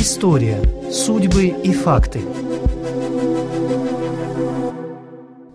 История, 0.00 0.62
судьбы 0.92 1.46
и 1.46 1.72
факты. 1.72 2.20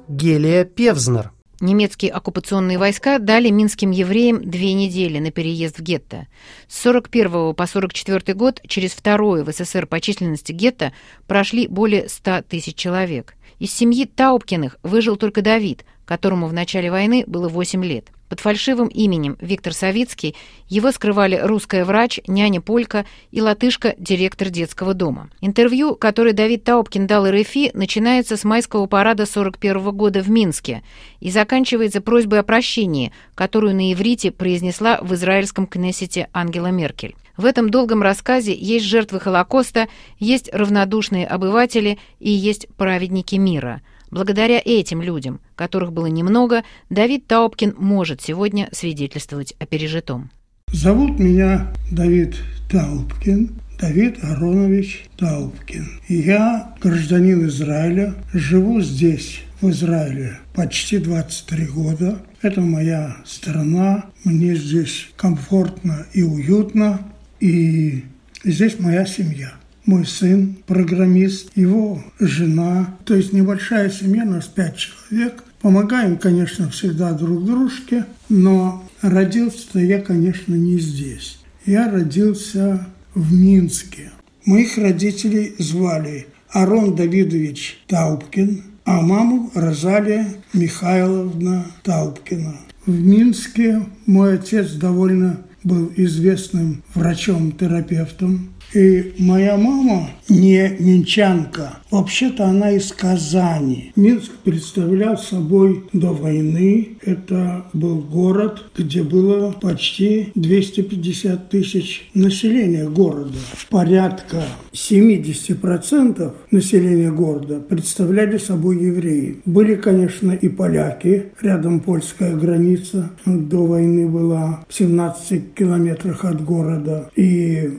Гелия 0.10 0.66
Певзнер. 0.66 1.31
Немецкие 1.62 2.12
оккупационные 2.12 2.78
войска 2.78 3.20
дали 3.20 3.50
минским 3.52 3.92
евреям 3.92 4.44
две 4.44 4.74
недели 4.74 5.20
на 5.20 5.32
переезд 5.32 5.79
в 5.79 5.82
гетто. 5.82 6.28
С 6.68 6.82
41 6.82 7.56
по 7.56 7.66
44 7.66 8.34
год 8.38 8.60
через 8.68 8.92
второе 8.92 9.46
в 9.46 9.49
СССР 9.49 9.87
по 9.87 10.01
численности 10.01 10.51
гетто 10.51 10.91
прошли 11.25 11.67
более 11.67 12.10
100 12.10 12.41
тысяч 12.41 12.75
человек. 12.75 13.35
Из 13.60 13.71
семьи 13.71 14.03
Таубкиных 14.03 14.78
выжил 14.83 15.15
только 15.15 15.41
Давид, 15.41 15.85
которому 16.05 16.48
в 16.48 16.54
начале 16.54 16.91
войны 16.91 17.23
было 17.27 17.49
8 17.49 17.84
лет. 17.84 18.12
Под 18.34 18.40
фальшивым 18.40 18.88
именем 18.88 19.38
Виктор 19.41 19.73
Савицкий 19.73 20.35
его 20.67 20.91
скрывали 20.91 21.35
русская 21.35 21.85
врач, 21.85 22.20
няня 22.26 22.62
Полька 22.62 23.05
и 23.30 23.41
латышка, 23.41 23.94
директор 23.99 24.49
детского 24.49 24.95
дома. 24.95 25.29
Интервью, 25.39 25.95
которое 25.95 26.34
Давид 26.34 26.63
Таубкин 26.63 27.05
дал 27.05 27.29
РФИ, 27.29 27.73
начинается 27.76 28.35
с 28.35 28.43
майского 28.43 28.88
парада 28.88 29.27
41 29.27 29.91
года 29.91 30.23
в 30.23 30.31
Минске 30.31 30.81
и 31.20 31.29
заканчивается 31.29 32.02
просьбой 32.02 32.40
о 32.40 32.43
прощении, 32.43 33.12
которую 33.35 33.76
на 33.76 33.93
иврите 33.93 34.31
произнесла 34.31 34.98
в 35.04 35.13
израильском 35.13 35.67
Кнессете 35.67 36.27
Ангела 36.34 36.71
Меркель. 36.71 37.15
В 37.38 37.45
этом 37.45 37.70
долгом 37.70 38.01
рассказе 38.01 38.55
есть 38.55 38.85
жертвы 38.85 39.20
Холокоста, 39.20 39.88
есть 40.17 40.51
равнодушные 40.51 41.27
обыватели 41.27 41.99
и 42.20 42.31
есть 42.31 42.67
праведники 42.77 43.35
мира– 43.35 43.84
Благодаря 44.13 44.62
этим 44.63 45.02
людям, 45.02 45.41
которых 45.55 45.91
было 45.91 46.05
немного, 46.05 46.63
Давид 46.91 47.26
Таубкин 47.26 47.73
может 47.80 48.21
сегодня 48.21 48.70
свидетельствовать 48.71 49.55
о 49.58 49.66
пережитом. 49.66 50.30
Зовут 50.71 51.17
меня 51.17 51.73
Давид 51.90 52.35
Таубкин, 52.70 53.55
Давид 53.80 54.23
Аронович 54.23 55.05
Таубкин. 55.18 55.99
Я 56.07 56.76
гражданин 56.80 57.48
Израиля, 57.48 58.13
живу 58.34 58.82
здесь, 58.82 59.41
в 59.62 59.71
Израиле, 59.71 60.37
почти 60.54 60.99
23 60.99 61.65
года. 61.65 62.21
Это 62.43 62.62
моя 62.62 63.18
страна, 63.26 64.06
мне 64.26 64.54
здесь 64.54 65.09
комфортно 65.16 66.06
и 66.14 66.22
уютно, 66.22 67.00
и 67.40 68.04
здесь 68.44 68.80
моя 68.80 69.08
семья 69.08 69.54
мой 69.86 70.06
сын, 70.06 70.58
программист, 70.66 71.50
его 71.56 72.03
жена, 72.20 72.95
то 73.06 73.16
есть 73.16 73.34
небольшая 73.34 73.90
семья, 73.90 74.25
нас 74.25 74.45
пять 74.45 74.78
человек. 74.78 75.44
Помогаем, 75.62 76.17
конечно, 76.17 76.70
всегда 76.70 77.14
друг 77.14 77.45
дружке, 77.45 78.06
но 78.30 78.84
родился-то 79.02 79.80
я, 79.80 80.02
конечно, 80.02 80.53
не 80.53 80.80
здесь. 80.80 81.40
Я 81.66 81.90
родился 81.90 82.88
в 83.14 83.34
Минске. 83.34 84.12
Моих 84.45 84.78
родителей 84.78 85.56
звали 85.59 86.28
Арон 86.50 86.95
Давидович 86.95 87.80
Таубкин, 87.88 88.64
а 88.86 89.02
маму 89.02 89.52
Розалия 89.56 90.28
Михайловна 90.53 91.66
Таубкина. 91.84 92.56
В 92.86 93.00
Минске 93.00 93.86
мой 94.06 94.36
отец 94.36 94.73
довольно 94.73 95.40
был 95.64 95.92
известным 95.95 96.84
врачом-терапевтом. 96.94 98.50
И 98.74 99.14
моя 99.20 99.56
мама 99.56 100.10
не 100.30 100.76
минчанка. 100.80 101.78
Вообще-то 101.92 102.46
она 102.46 102.72
из 102.72 102.92
Казани. 102.92 103.92
Минск 103.96 104.32
представлял 104.44 105.18
собой 105.18 105.84
до 105.94 106.08
войны. 106.08 106.98
Это 107.02 107.66
был 107.74 108.00
город, 108.00 108.64
где 108.76 109.04
было 109.04 109.52
почти 109.62 110.32
250 110.36 111.50
тысяч 111.50 112.10
населения 112.16 112.90
города. 112.90 113.38
Порядка 113.70 114.44
70% 114.72 116.34
населения 116.50 117.12
города 117.12 117.60
представляли 117.60 118.38
собой 118.38 118.84
евреи. 118.84 119.42
Были, 119.46 119.76
конечно, 119.76 120.32
и 120.32 120.50
поляки. 120.50 121.26
Рядом 121.42 121.80
польская 121.80 122.36
граница 122.36 123.12
до 123.26 123.66
войны 123.68 124.08
была 124.08 124.66
в 124.68 124.74
17 124.74 125.53
километрах 125.53 126.26
от 126.26 126.44
города. 126.44 127.09
И 127.16 127.70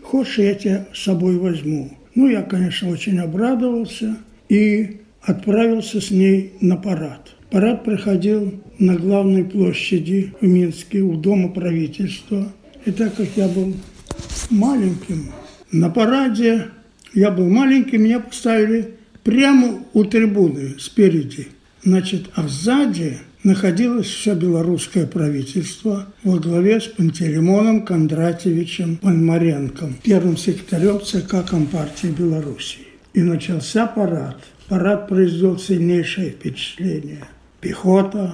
хочешь, 0.04 0.38
я 0.38 0.54
тебя 0.54 0.88
с 0.94 1.02
собой 1.02 1.36
возьму. 1.38 1.90
Ну, 2.14 2.28
я, 2.28 2.42
конечно, 2.42 2.88
очень 2.88 3.18
обрадовался 3.18 4.16
и 4.48 5.00
отправился 5.22 6.00
с 6.00 6.10
ней 6.10 6.52
на 6.60 6.76
парад. 6.76 7.35
Парад 7.50 7.84
проходил 7.84 8.60
на 8.78 8.96
главной 8.96 9.44
площади 9.44 10.34
в 10.40 10.46
Минске 10.46 11.00
у 11.00 11.16
Дома 11.16 11.48
правительства. 11.48 12.52
И 12.84 12.90
так 12.90 13.14
как 13.14 13.28
я 13.36 13.48
был 13.48 13.74
маленьким, 14.50 15.32
на 15.70 15.90
параде 15.90 16.66
я 17.14 17.30
был 17.30 17.48
маленький, 17.48 17.98
меня 17.98 18.20
поставили 18.20 18.94
прямо 19.22 19.78
у 19.92 20.04
трибуны 20.04 20.76
спереди. 20.78 21.48
Значит, 21.84 22.30
а 22.34 22.48
сзади 22.48 23.18
находилось 23.44 24.06
все 24.06 24.34
белорусское 24.34 25.06
правительство 25.06 26.12
во 26.24 26.38
главе 26.38 26.80
с 26.80 26.86
Пантелеймоном 26.88 27.84
Кондратьевичем 27.84 28.96
Пономаренком, 28.96 29.96
первым 30.02 30.36
секретарем 30.36 31.00
ЦК 31.00 31.48
Компартии 31.48 32.08
Беларуси. 32.08 32.78
И 33.14 33.20
начался 33.20 33.86
парад. 33.86 34.36
Парад 34.68 35.08
произвел 35.08 35.58
сильнейшее 35.58 36.30
впечатление– 36.30 37.24
пехота, 37.66 38.32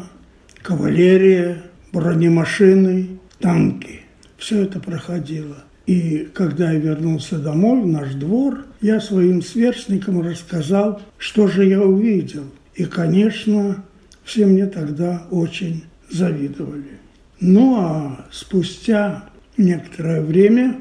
кавалерия, 0.61 1.63
бронемашины, 1.91 3.19
танки. 3.39 4.01
Все 4.37 4.65
это 4.65 4.79
проходило. 4.79 5.57
И 5.87 6.29
когда 6.35 6.71
я 6.71 6.79
вернулся 6.79 7.39
домой, 7.39 7.81
в 7.81 7.87
наш 7.87 8.13
двор, 8.13 8.67
я 8.83 9.01
своим 9.01 9.41
сверстникам 9.41 10.21
рассказал, 10.21 11.01
что 11.17 11.47
же 11.47 11.65
я 11.65 11.81
увидел. 11.81 12.45
И, 12.75 12.85
конечно, 12.85 13.83
все 14.23 14.45
мне 14.45 14.67
тогда 14.67 15.27
очень 15.31 15.85
завидовали. 16.11 16.99
Ну 17.41 17.77
а 17.81 18.27
спустя 18.31 19.31
некоторое 19.57 20.21
время, 20.21 20.77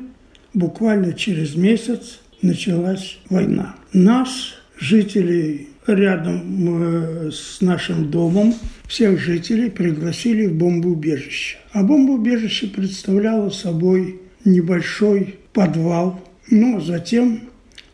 буквально 0.54 1.14
через 1.14 1.56
месяц, 1.56 2.20
началась 2.42 3.18
война. 3.30 3.78
Нас, 3.94 4.56
жителей 4.78 5.71
рядом 5.88 7.28
э, 7.28 7.32
с 7.32 7.62
нашим 7.62 8.10
домом, 8.10 8.54
всех 8.88 9.20
жителей 9.20 9.70
пригласили 9.70 10.48
в 10.48 10.56
бомбоубежище. 10.56 11.58
А 11.74 11.84
бомбоубежище 11.84 12.68
представляло 12.68 13.50
собой 13.50 14.20
небольшой 14.46 15.36
подвал, 15.54 16.22
но 16.50 16.80
затем 16.80 17.50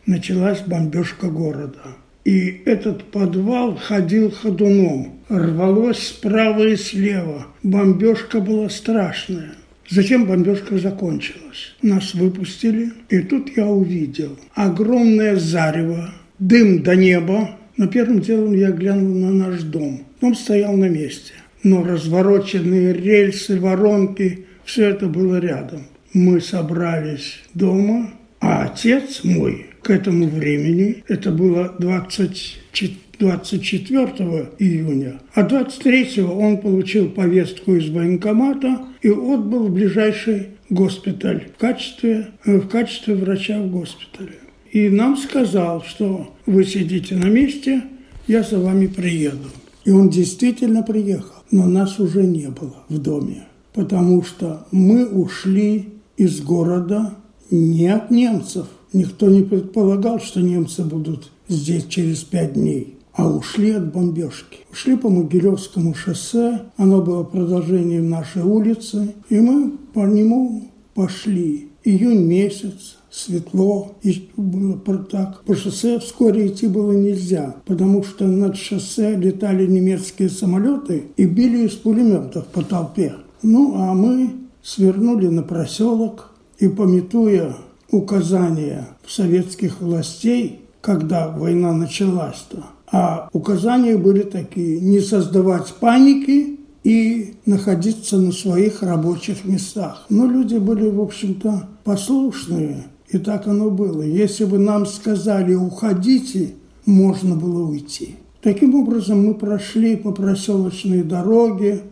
началась 0.06 0.60
бомбежка 0.60 1.28
города. 1.28 1.96
И 2.24 2.62
этот 2.66 3.04
подвал 3.04 3.76
ходил 3.76 4.30
ходуном, 4.30 5.20
рвалось 5.28 6.08
справа 6.08 6.66
и 6.66 6.76
слева. 6.76 7.46
Бомбежка 7.62 8.40
была 8.40 8.68
страшная. 8.68 9.54
Затем 9.88 10.26
бомбежка 10.26 10.76
закончилась. 10.76 11.74
Нас 11.80 12.12
выпустили, 12.12 12.92
и 13.08 13.20
тут 13.20 13.56
я 13.56 13.66
увидел 13.66 14.38
огромное 14.54 15.36
зарево, 15.36 16.12
дым 16.38 16.82
до 16.82 16.94
неба. 16.96 17.57
Но 17.78 17.86
первым 17.86 18.20
делом 18.20 18.52
я 18.52 18.70
глянул 18.70 19.14
на 19.14 19.30
наш 19.30 19.62
дом. 19.62 20.02
Дом 20.20 20.34
стоял 20.34 20.76
на 20.76 20.88
месте. 20.88 21.32
Но 21.62 21.82
развороченные 21.82 22.92
рельсы, 22.92 23.58
воронки, 23.58 24.46
все 24.64 24.90
это 24.90 25.06
было 25.06 25.38
рядом. 25.38 25.86
Мы 26.12 26.40
собрались 26.40 27.40
дома, 27.54 28.10
а 28.40 28.64
отец 28.64 29.24
мой 29.24 29.66
к 29.82 29.90
этому 29.90 30.26
времени, 30.26 31.04
это 31.08 31.30
было 31.30 31.74
24 31.78 32.96
24 33.18 34.50
июня, 34.60 35.20
а 35.34 35.42
23 35.42 36.22
он 36.22 36.58
получил 36.58 37.10
повестку 37.10 37.74
из 37.74 37.90
военкомата 37.90 38.78
и 39.02 39.08
отбыл 39.08 39.66
в 39.66 39.72
ближайший 39.72 40.50
госпиталь 40.70 41.48
в 41.56 41.58
качестве, 41.58 42.28
э, 42.44 42.58
в 42.58 42.68
качестве 42.68 43.16
врача 43.16 43.58
в 43.60 43.70
госпитале. 43.70 44.38
И 44.72 44.88
нам 44.88 45.16
сказал, 45.16 45.82
что 45.82 46.34
вы 46.46 46.64
сидите 46.64 47.16
на 47.16 47.26
месте, 47.26 47.82
я 48.26 48.42
за 48.42 48.58
вами 48.58 48.86
приеду. 48.86 49.48
И 49.84 49.90
он 49.90 50.10
действительно 50.10 50.82
приехал, 50.82 51.42
но 51.50 51.66
нас 51.66 51.98
уже 51.98 52.24
не 52.24 52.48
было 52.48 52.84
в 52.88 52.98
доме, 52.98 53.46
потому 53.72 54.22
что 54.22 54.66
мы 54.70 55.06
ушли 55.06 55.94
из 56.16 56.40
города 56.40 57.14
не 57.50 57.88
от 57.88 58.10
немцев. 58.10 58.66
Никто 58.92 59.28
не 59.28 59.42
предполагал, 59.42 60.20
что 60.20 60.40
немцы 60.40 60.82
будут 60.82 61.30
здесь 61.48 61.86
через 61.86 62.22
пять 62.22 62.54
дней 62.54 62.98
а 63.18 63.28
ушли 63.28 63.72
от 63.72 63.92
бомбежки. 63.92 64.58
Ушли 64.70 64.96
по 64.96 65.10
Могилевскому 65.10 65.92
шоссе, 65.92 66.62
оно 66.76 67.02
было 67.02 67.24
продолжением 67.24 68.08
нашей 68.08 68.42
улицы, 68.42 69.12
и 69.28 69.40
мы 69.40 69.72
по 69.92 70.06
нему 70.06 70.70
пошли. 70.94 71.68
Июнь 71.82 72.26
месяц, 72.26 72.97
светло, 73.18 73.96
и 74.02 74.30
было 74.36 74.78
так. 75.10 75.42
По 75.44 75.56
шоссе 75.56 75.98
вскоре 75.98 76.46
идти 76.46 76.66
было 76.66 76.92
нельзя, 76.92 77.56
потому 77.66 78.02
что 78.04 78.26
над 78.26 78.56
шоссе 78.56 79.16
летали 79.16 79.66
немецкие 79.66 80.28
самолеты 80.28 81.04
и 81.16 81.26
били 81.26 81.66
из 81.66 81.72
пулеметов 81.72 82.46
по 82.46 82.62
толпе. 82.62 83.14
Ну, 83.42 83.74
а 83.76 83.94
мы 83.94 84.30
свернули 84.62 85.28
на 85.28 85.42
проселок 85.42 86.32
и, 86.58 86.68
пометуя 86.68 87.56
указания 87.90 88.88
советских 89.06 89.80
властей, 89.80 90.60
когда 90.80 91.28
война 91.28 91.72
началась-то, 91.72 92.66
а 92.90 93.28
указания 93.32 93.96
были 93.96 94.22
такие– 94.22 94.80
не 94.80 95.00
создавать 95.00 95.74
паники 95.80 96.58
и 96.84 97.34
находиться 97.44 98.18
на 98.18 98.32
своих 98.32 98.82
рабочих 98.82 99.44
местах. 99.44 100.06
Но 100.08 100.26
люди 100.26 100.56
были, 100.56 100.88
в 100.88 101.00
общем-то, 101.00 101.68
послушные, 101.84 102.84
и 103.10 103.18
так 103.18 103.46
оно 103.46 103.70
было. 103.70 104.02
Если 104.02 104.44
бы 104.44 104.58
нам 104.58 104.86
сказали 104.86 105.54
«уходите», 105.54 106.54
можно 106.84 107.36
было 107.36 107.68
уйти. 107.68 108.16
Таким 108.40 108.74
образом, 108.74 109.26
мы 109.26 109.34
прошли 109.34 109.96
по 109.96 110.12
проселочной 110.12 111.02
дороге, 111.02 111.82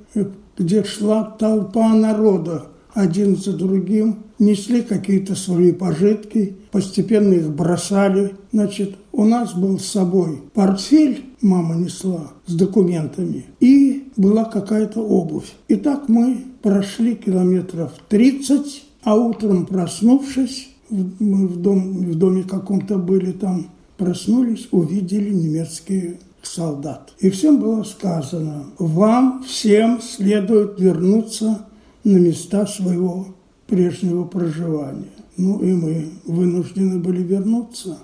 где 0.57 0.85
шла 0.85 1.25
толпа 1.25 1.93
народа, 1.93 2.67
один 2.95 3.37
за 3.37 3.53
другим, 3.53 4.21
несли 4.39 4.81
какие-то 4.81 5.35
свои 5.35 5.73
пожитки, 5.73 6.57
постепенно 6.71 7.35
их 7.35 7.51
бросали. 7.51 8.35
Значит, 8.53 8.97
у 9.13 9.25
нас 9.25 9.55
был 9.55 9.79
с 9.79 9.85
собой 9.85 10.41
портфель, 10.55 11.25
мама 11.43 11.75
несла 11.75 12.33
с 12.47 12.55
документами, 12.55 13.45
и 13.61 14.09
была 14.17 14.45
какая-то 14.45 15.01
обувь. 15.01 15.53
И 15.69 15.77
так 15.77 16.09
мы 16.09 16.45
прошли 16.63 17.17
километров 17.17 17.93
30, 18.09 18.85
а 19.03 19.15
утром 19.15 19.67
проснувшись, 19.67 20.71
мы 20.91 21.47
в, 21.47 21.61
дом, 21.61 21.99
в 21.99 22.15
доме 22.17 22.45
каком-то 22.45 22.99
были 22.99 23.33
там, 23.33 23.71
проснулись, 23.97 24.69
увидели 24.71 25.31
немецкие 25.31 26.19
солдат. 26.43 27.13
И 27.19 27.31
всем 27.31 27.59
было 27.59 27.83
сказано, 27.83 28.67
вам 28.79 29.43
всем 29.45 30.01
следует 30.01 30.79
вернуться 30.79 31.67
на 32.05 32.17
места 32.17 32.67
своего 32.67 33.27
прежнего 33.67 34.25
проживания. 34.25 35.09
Ну 35.37 35.59
и 35.61 35.73
мы 35.73 36.09
вынуждены 36.25 36.99
были 36.99 37.23
вернуться. 37.23 37.99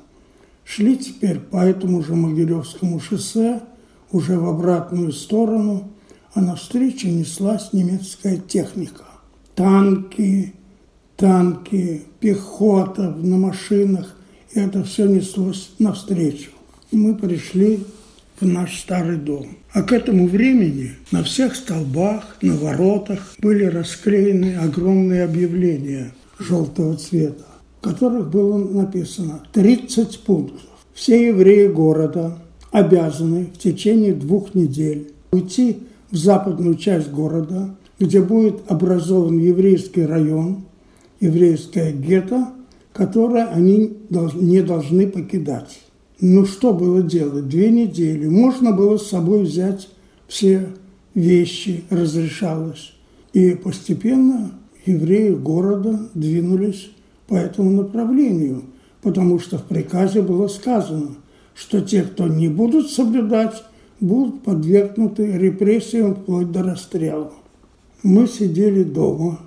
Шли 0.65 0.97
теперь 0.97 1.39
по 1.39 1.59
этому 1.59 2.03
же 2.03 2.15
Могилевскому 2.15 3.01
шоссе, 3.01 3.61
уже 4.11 4.39
в 4.39 4.47
обратную 4.47 5.13
сторону, 5.13 5.89
а 6.35 6.41
навстречу 6.41 7.09
неслась 7.09 7.73
немецкая 7.73 8.37
техника. 8.37 9.05
Танки, 9.55 10.55
танки, 11.23 12.03
пехота 12.19 13.15
на 13.17 13.37
машинах, 13.37 14.17
и 14.53 14.59
это 14.59 14.83
все 14.83 15.07
неслось 15.07 15.71
навстречу. 15.79 16.51
Мы 16.91 17.15
пришли 17.15 17.85
в 18.41 18.47
наш 18.49 18.81
старый 18.81 19.19
дом. 19.19 19.47
А 19.73 19.83
к 19.83 19.93
этому 19.93 20.27
времени 20.27 20.95
на 21.13 21.23
всех 21.23 21.55
столбах, 21.55 22.39
на 22.43 22.57
воротах 22.57 23.37
были 23.39 23.63
расклеены 23.63 24.57
огромные 24.57 25.23
объявления 25.23 26.13
желтого 26.41 26.97
цвета, 26.97 27.47
в 27.81 27.85
которых 27.85 28.29
было 28.29 28.59
написано 28.59 29.45
30 29.53 30.19
пунктов. 30.25 30.63
Все 30.93 31.29
евреи 31.29 31.69
города 31.69 32.37
обязаны 32.73 33.47
в 33.55 33.59
течение 33.59 34.13
двух 34.13 34.57
недель 34.57 35.13
уйти 35.31 35.85
в 36.11 36.17
западную 36.17 36.75
часть 36.75 37.11
города, 37.11 37.77
где 38.01 38.21
будет 38.21 38.63
образован 38.67 39.39
еврейский 39.39 40.05
район, 40.05 40.65
еврейское 41.23 41.93
гетто, 41.93 42.49
которое 42.93 43.47
они 43.47 43.97
не 44.11 44.61
должны 44.61 45.07
покидать. 45.07 45.81
Ну 46.21 46.45
что 46.45 46.75
было 46.75 47.01
делать? 47.01 47.49
Две 47.49 47.71
недели. 47.71 48.27
Можно 48.27 48.73
было 48.73 48.97
с 48.99 49.07
собой 49.07 49.45
взять 49.45 49.89
все 50.27 50.69
вещи, 51.15 51.85
разрешалось. 51.91 52.93
И 53.33 53.53
постепенно 53.53 54.53
евреи 54.85 55.31
города 55.31 56.09
двинулись 56.15 56.91
по 57.29 57.37
этому 57.37 57.71
направлению, 57.71 58.65
потому 59.01 59.39
что 59.39 59.59
в 59.59 59.65
приказе 59.65 60.23
было 60.23 60.49
сказано, 60.49 61.11
что 61.55 61.81
те, 61.81 62.03
кто 62.03 62.27
не 62.27 62.49
будут 62.49 62.91
соблюдать, 62.91 63.63
будут 64.01 64.43
подвергнуты 64.43 65.39
репрессиям 65.39 66.17
вплоть 66.17 66.51
до 66.51 66.65
расстрела. 66.65 67.33
Мы 68.03 68.27
сидели 68.27 68.83
дома, 68.83 69.39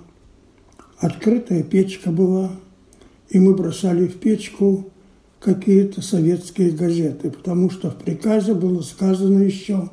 открытая 0.98 1.62
печка 1.62 2.10
была, 2.10 2.50
и 3.28 3.38
мы 3.38 3.54
бросали 3.54 4.06
в 4.06 4.16
печку 4.16 4.90
какие-то 5.40 6.02
советские 6.02 6.70
газеты, 6.70 7.30
потому 7.30 7.70
что 7.70 7.90
в 7.90 7.96
приказе 7.96 8.54
было 8.54 8.82
сказано 8.82 9.42
еще, 9.42 9.90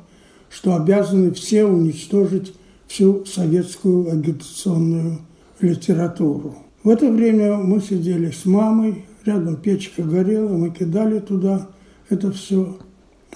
что 0.50 0.76
обязаны 0.76 1.32
все 1.32 1.64
уничтожить 1.64 2.54
всю 2.86 3.24
советскую 3.24 4.10
агитационную 4.10 5.20
литературу. 5.60 6.56
В 6.82 6.88
это 6.88 7.10
время 7.10 7.56
мы 7.56 7.80
сидели 7.80 8.30
с 8.30 8.44
мамой, 8.44 9.04
рядом 9.24 9.56
печка 9.56 10.02
горела, 10.02 10.56
мы 10.56 10.70
кидали 10.70 11.18
туда 11.18 11.68
это 12.08 12.30
все. 12.32 12.76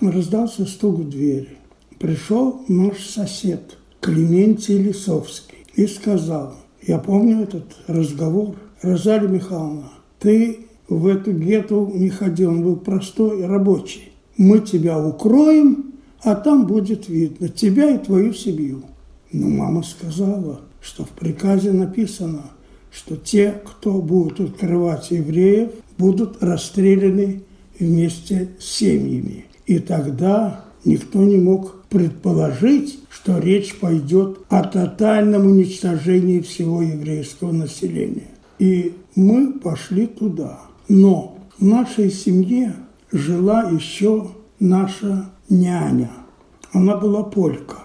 Раздался 0.01 0.67
стук 0.67 1.01
в 1.01 1.09
двери. 1.09 1.59
Пришел 1.99 2.63
наш 2.69 3.05
сосед 3.05 3.79
Клементий 4.01 4.79
Лисовский 4.79 5.67
и 5.75 5.87
сказал, 5.87 6.57
я 6.89 6.99
помню 6.99 7.43
этот 7.43 7.77
разговор, 7.87 8.57
Розалия 8.81 9.29
Михайловна, 9.29 9.91
ты 10.19 10.69
в 10.89 11.07
эту 11.07 11.33
гету 11.33 11.91
не 11.95 12.09
ходил, 12.09 12.49
он 12.49 12.63
был 12.63 12.77
простой 12.77 13.45
рабочий. 13.45 14.11
Мы 14.39 14.61
тебя 14.61 14.99
укроем, 14.99 15.93
а 16.23 16.35
там 16.35 16.67
будет 16.67 17.11
видно 17.11 17.51
тебя 17.51 17.91
и 17.91 17.99
твою 17.99 18.33
семью. 18.33 18.85
Но 19.31 19.49
мама 19.49 19.83
сказала, 19.83 20.63
что 20.81 21.05
в 21.05 21.11
приказе 21.11 21.73
написано, 21.73 22.45
что 22.91 23.17
те, 23.17 23.61
кто 23.67 24.01
будут 24.01 24.41
открывать 24.41 25.11
евреев, 25.11 25.73
будут 25.99 26.43
расстреляны 26.43 27.43
вместе 27.79 28.49
с 28.59 28.65
семьями. 28.65 29.45
И 29.67 29.79
тогда 29.79 30.65
никто 30.87 31.23
не 31.23 31.37
мог 31.37 31.78
предположить, 31.89 33.01
что 33.11 33.39
речь 33.39 33.79
пойдет 33.79 34.39
о 34.49 34.63
тотальном 34.65 35.47
уничтожении 35.47 36.41
всего 36.41 36.83
еврейского 36.83 37.53
населения. 37.53 38.29
И 38.59 38.95
мы 39.15 39.53
пошли 39.53 40.07
туда. 40.07 40.61
Но 40.89 41.39
в 41.59 41.65
нашей 41.65 42.11
семье 42.11 42.75
жила 43.13 43.71
еще 43.71 44.29
наша 44.61 45.31
няня. 45.49 46.11
Она 46.73 46.97
была 46.97 47.23
полька. 47.23 47.77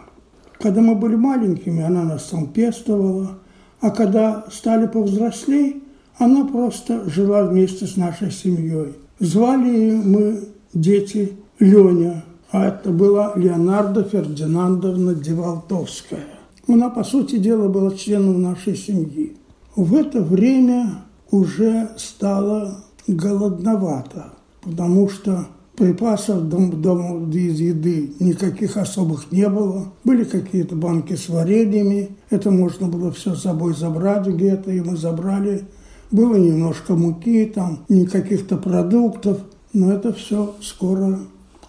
Когда 0.60 0.82
мы 0.82 0.96
были 0.96 1.16
маленькими, 1.16 1.82
она 1.82 2.04
нас 2.04 2.24
там 2.26 2.48
пестовала, 2.48 3.40
а 3.82 3.90
когда 3.90 4.46
стали 4.52 4.88
повзрослей, 4.88 5.84
она 6.18 6.46
просто 6.46 7.10
жила 7.10 7.44
вместе 7.44 7.86
с 7.86 7.98
нашей 7.98 8.32
семьей. 8.32 8.94
Звали 9.20 9.92
мы 9.92 10.48
дети 10.74 11.34
Леня, 11.60 12.24
а 12.54 12.68
это 12.68 12.92
была 12.92 13.34
Леонарда 13.36 14.04
Фердинандовна 14.04 15.16
Девалтовская. 15.16 16.28
Она, 16.68 16.92
по 16.92 17.04
сути 17.04 17.38
дела, 17.38 17.68
была 17.68 17.92
членом 17.96 18.44
нашей 18.44 18.76
семьи. 18.76 19.36
В 19.76 19.96
это 19.96 20.22
время 20.22 21.02
уже 21.32 21.90
стало 21.98 22.84
голодновато, 23.08 24.34
потому 24.62 25.10
что 25.10 25.48
припасов 25.76 26.48
дом, 26.48 26.80
дом, 26.80 27.32
из 27.32 27.60
еды 27.60 28.14
никаких 28.20 28.78
особых 28.78 29.32
не 29.32 29.50
было. 29.50 29.92
Были 30.04 30.24
какие-то 30.24 30.76
банки 30.76 31.16
с 31.16 31.30
вареньями, 31.30 32.10
это 32.30 32.52
можно 32.52 32.88
было 32.88 33.12
все 33.12 33.34
с 33.34 33.42
собой 33.42 33.74
забрать 33.74 34.28
где-то, 34.28 34.70
и 34.72 34.80
мы 34.80 34.96
забрали. 34.96 35.64
Было 36.12 36.36
немножко 36.36 36.94
муки, 36.94 37.46
там, 37.48 37.80
никаких-то 37.90 38.58
продуктов, 38.58 39.40
но 39.74 39.92
это 39.92 40.14
все 40.14 40.54
скоро 40.62 41.20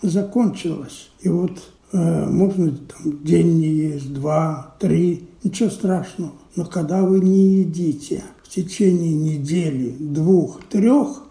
закончилось. 0.09 1.11
И 1.21 1.29
вот 1.29 1.63
э, 1.93 2.27
можно 2.29 2.71
там, 2.73 3.25
день 3.25 3.59
не 3.59 3.69
есть, 3.69 4.13
два, 4.13 4.75
три, 4.79 5.29
ничего 5.43 5.71
страшного. 5.71 6.33
Но 6.57 6.65
когда 6.65 7.03
вы 7.03 7.21
не 7.21 7.59
едите 7.61 8.23
в 8.43 8.49
течение 8.49 9.15
недели, 9.15 9.95
двух, 9.99 10.61
трех, 10.69 11.23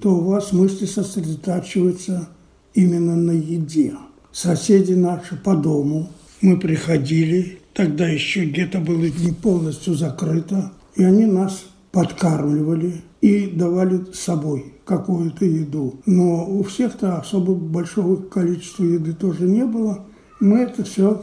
то 0.00 0.16
у 0.16 0.20
вас 0.20 0.52
мысли 0.52 0.86
сосредотачиваются 0.86 2.28
именно 2.74 3.16
на 3.16 3.32
еде. 3.32 3.94
Соседи 4.32 4.92
наши 4.92 5.36
по 5.36 5.56
дому, 5.56 6.10
мы 6.40 6.58
приходили, 6.58 7.58
тогда 7.72 8.08
еще 8.08 8.44
где-то 8.44 8.78
было 8.78 9.04
не 9.04 9.32
полностью 9.32 9.94
закрыто, 9.94 10.72
и 10.94 11.02
они 11.02 11.26
нас 11.26 11.64
подкармливали 11.92 13.02
и 13.20 13.46
давали 13.46 14.04
с 14.12 14.20
собой 14.20 14.74
какую-то 14.84 15.44
еду. 15.44 16.00
Но 16.06 16.46
у 16.46 16.62
всех-то 16.62 17.18
особо 17.18 17.54
большого 17.54 18.16
количества 18.16 18.84
еды 18.84 19.12
тоже 19.12 19.44
не 19.44 19.64
было. 19.64 20.06
Мы 20.40 20.58
это 20.60 20.84
все 20.84 21.22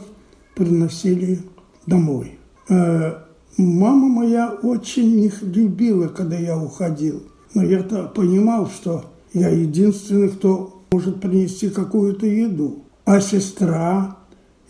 приносили 0.54 1.40
домой. 1.86 2.38
Э, 2.68 3.14
мама 3.56 4.08
моя 4.08 4.50
очень 4.62 5.20
их 5.20 5.42
любила, 5.42 6.08
когда 6.08 6.36
я 6.36 6.58
уходил. 6.58 7.22
Но 7.54 7.64
я-то 7.64 8.04
понимал, 8.08 8.68
что 8.68 9.06
я 9.32 9.48
единственный, 9.48 10.28
кто 10.28 10.82
может 10.90 11.20
принести 11.20 11.70
какую-то 11.70 12.26
еду. 12.26 12.84
А 13.04 13.20
сестра 13.20 14.18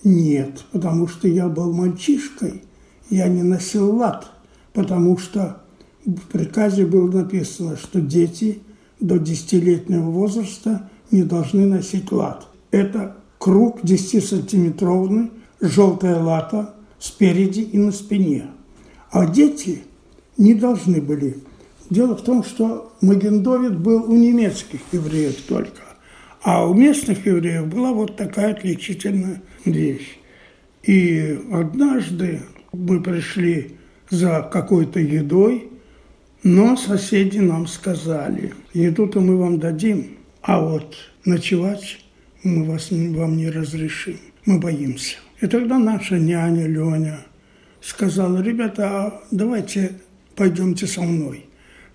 нет, 0.05 0.65
потому 0.73 1.09
что 1.09 1.27
я 1.27 1.49
был 1.49 1.73
мальчишкой. 1.73 2.63
Я 3.11 3.29
не 3.29 3.43
носил 3.43 3.97
лад, 3.97 4.31
потому 4.73 5.19
что 5.19 5.63
в 6.07 6.29
приказе 6.29 6.87
было 6.87 7.11
написано, 7.11 7.77
что 7.77 8.01
дети 8.01 8.61
до 9.01 9.17
10-летнего 9.17 10.11
возраста 10.11 10.89
не 11.11 11.23
должны 11.23 11.67
носить 11.67 12.11
лад. 12.11 12.47
Это 12.71 13.17
круг 13.39 13.83
10-сантиметровный, 13.83 15.31
желтая 15.61 16.23
лата 16.23 16.75
спереди 16.99 17.61
и 17.61 17.79
на 17.79 17.93
спине. 17.93 18.47
А 19.11 19.27
дети 19.27 19.83
не 20.39 20.55
должны 20.55 21.03
были 21.03 21.37
Дело 21.91 22.17
в 22.17 22.23
том, 22.23 22.43
что 22.43 22.93
Магендовит 23.01 23.79
был 23.79 24.11
у 24.11 24.17
немецких 24.17 24.81
евреев 24.91 25.37
только, 25.43 25.83
а 26.43 26.69
у 26.69 26.75
местных 26.75 27.27
евреев 27.27 27.69
была 27.69 27.93
вот 27.93 28.17
такая 28.17 28.53
отличительная 28.53 29.43
вещь. 29.65 30.19
И 30.83 31.39
однажды 31.53 32.43
мы 32.73 33.01
пришли 33.01 33.77
за 34.11 34.49
какой-то 34.53 34.99
едой, 34.99 35.71
но 36.47 36.77
соседи 36.77 37.39
нам 37.39 37.67
сказали, 37.67 38.55
еду-то 38.73 39.21
мы 39.21 39.37
вам 39.37 39.59
дадим, 39.59 40.17
а 40.43 40.61
вот 40.61 40.97
ночевать 41.25 41.99
мы 42.43 42.65
вас, 42.65 42.91
вам 42.91 43.37
не 43.37 43.51
разрешим, 43.51 44.19
мы 44.45 44.59
боимся. 44.59 45.17
И 45.41 45.47
тогда 45.47 45.79
наша 45.79 46.19
няня 46.19 46.67
Леня 46.67 47.19
сказала, 47.81 48.41
ребята, 48.41 48.89
а 48.89 49.23
давайте 49.31 49.93
пойдемте 50.35 50.87
со 50.87 51.03
мной 51.03 51.47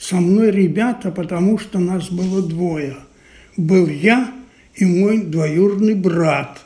со 0.02 0.16
мной 0.16 0.50
ребята, 0.50 1.12
потому 1.12 1.60
что 1.60 1.78
нас 1.78 2.10
было 2.10 2.42
двое. 2.42 2.98
Был 3.56 3.88
я 3.88 4.34
и 4.74 4.84
мой 4.84 5.22
двоюродный 5.22 5.94
брат. 5.94 6.60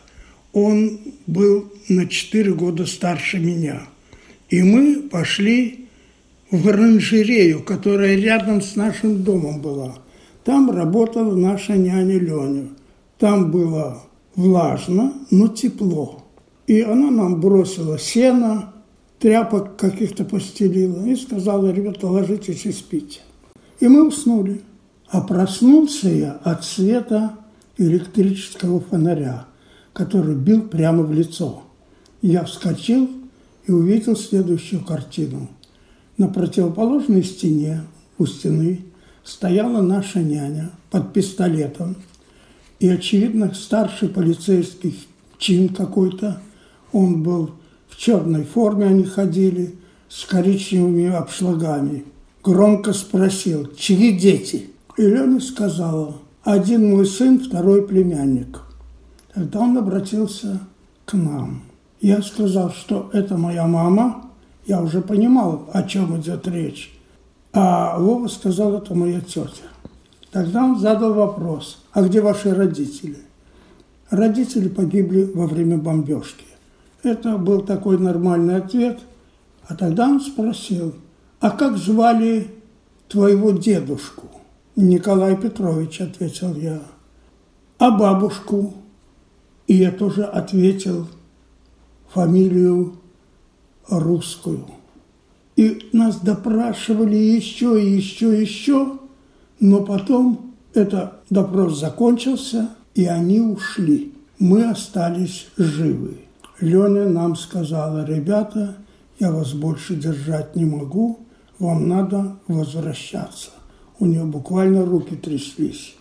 Он 0.53 1.01
был 1.27 1.71
на 1.89 2.07
четыре 2.07 2.53
года 2.53 2.85
старше 2.85 3.37
меня. 3.37 3.81
И 4.49 4.63
мы 4.63 5.01
пошли 5.01 5.84
в 6.55 6.67
оранжерею, 6.67 7.63
которая 7.63 8.15
рядом 8.15 8.61
с 8.61 8.75
нашим 8.75 9.23
домом 9.23 9.61
была. 9.61 9.95
Там 10.43 10.69
работала 10.69 11.35
наша 11.35 11.73
няня 11.73 12.19
Леня. 12.19 12.69
Там 13.17 13.51
было 13.51 14.03
влажно, 14.35 15.13
но 15.31 15.47
тепло. 15.47 16.23
И 16.67 16.81
она 16.81 17.11
нам 17.11 17.39
бросила 17.39 17.97
сено, 17.97 18.73
тряпок 19.19 19.77
каких-то 19.77 20.23
постелила 20.25 21.05
и 21.05 21.15
сказала, 21.15 21.71
ребята, 21.71 22.07
ложитесь 22.07 22.65
и 22.65 22.71
спите. 22.71 23.21
И 23.79 23.87
мы 23.87 24.07
уснули. 24.07 24.61
А 25.07 25.21
проснулся 25.21 26.09
я 26.09 26.31
от 26.43 26.63
света 26.63 27.33
электрического 27.77 28.79
фонаря, 28.79 29.45
который 29.93 30.35
бил 30.35 30.63
прямо 30.63 31.03
в 31.03 31.13
лицо. 31.13 31.63
Я 32.21 32.43
вскочил 32.43 33.09
и 33.67 33.71
увидел 33.71 34.15
следующую 34.15 34.83
картину. 34.83 35.47
На 36.17 36.27
противоположной 36.27 37.23
стене 37.23 37.81
у 38.17 38.25
стены 38.25 38.81
стояла 39.23 39.81
наша 39.81 40.19
няня 40.19 40.71
под 40.89 41.13
пистолетом. 41.13 41.95
И, 42.79 42.87
очевидно, 42.87 43.53
старший 43.53 44.09
полицейский 44.09 45.07
чин 45.37 45.69
какой-то. 45.69 46.41
Он 46.91 47.23
был 47.23 47.51
в 47.89 47.97
черной 47.97 48.43
форме, 48.43 48.87
они 48.87 49.03
ходили, 49.03 49.75
с 50.09 50.25
коричневыми 50.25 51.07
обшлагами– 51.07 52.05
громко 52.45 52.93
спросил, 52.93 53.71
чьи 53.75 54.17
дети? 54.17 54.69
И 54.97 55.01
Лена 55.01 55.39
сказала, 55.41 56.17
один 56.43 56.91
мой 56.91 57.07
сын, 57.07 57.39
второй 57.39 57.87
племянник. 57.87 58.61
Тогда 59.33 59.61
он 59.61 59.77
обратился 59.77 60.61
к 61.05 61.13
нам. 61.13 61.63
Я 61.99 62.21
сказал, 62.21 62.71
что 62.71 63.09
это 63.13 63.35
моя 63.35 63.65
мама. 63.65 64.24
Я 64.65 64.81
уже 64.81 65.01
понимал, 65.01 65.69
о 65.73 65.83
чем 65.83 66.19
идет 66.19 66.47
речь. 66.47 66.91
А 67.53 67.97
Вова 67.99 68.27
сказал, 68.27 68.75
это 68.75 68.95
моя 68.95 69.21
тетя. 69.21 69.69
Тогда 70.31 70.65
он 70.65 70.79
задал 70.79 71.13
вопрос, 71.13 71.83
а 71.93 72.01
где 72.01 72.19
ваши 72.19 72.53
родители? 72.53 73.19
Родители 74.09 74.67
погибли 74.67 75.23
во 75.23 75.47
время 75.47 75.77
бомбежки. 75.77 76.45
Это 77.03 77.37
был 77.37 77.61
такой 77.61 77.97
нормальный 77.97 78.57
ответ. 78.57 78.99
А 79.67 79.75
тогда 79.75 80.07
он 80.07 80.19
спросил, 80.19 80.95
а 81.39 81.51
как 81.51 81.77
звали 81.77 82.47
твоего 83.07 83.51
дедушку? 83.51 84.27
Николай 84.75 85.37
Петрович, 85.37 86.01
ответил 86.01 86.55
я. 86.55 86.81
А 87.77 87.91
бабушку? 87.91 88.73
И 89.67 89.75
я 89.75 89.91
тоже 89.91 90.23
ответил 90.23 91.07
фамилию 92.09 92.95
русскую. 93.89 94.65
И 95.55 95.89
нас 95.93 96.19
допрашивали 96.19 97.15
еще 97.15 97.81
и 97.81 97.95
еще 97.95 98.37
и 98.37 98.41
еще, 98.41 98.99
но 99.59 99.83
потом 99.83 100.53
этот 100.73 101.13
допрос 101.29 101.79
закончился, 101.79 102.69
и 102.93 103.05
они 103.05 103.39
ушли. 103.39 104.13
Мы 104.37 104.65
остались 104.65 105.47
живы. 105.57 106.17
Леня 106.59 107.07
нам 107.07 107.35
сказала, 107.35 108.05
ребята, 108.05 108.75
я 109.19 109.31
вас 109.31 109.53
больше 109.53 109.95
держать 109.95 110.55
не 110.55 110.65
могу, 110.65 111.19
вам 111.59 111.87
надо 111.87 112.35
возвращаться. 112.47 113.51
У 113.99 114.05
нее 114.05 114.25
буквально 114.25 114.85
руки 114.85 115.15
тряслись. 115.15 115.95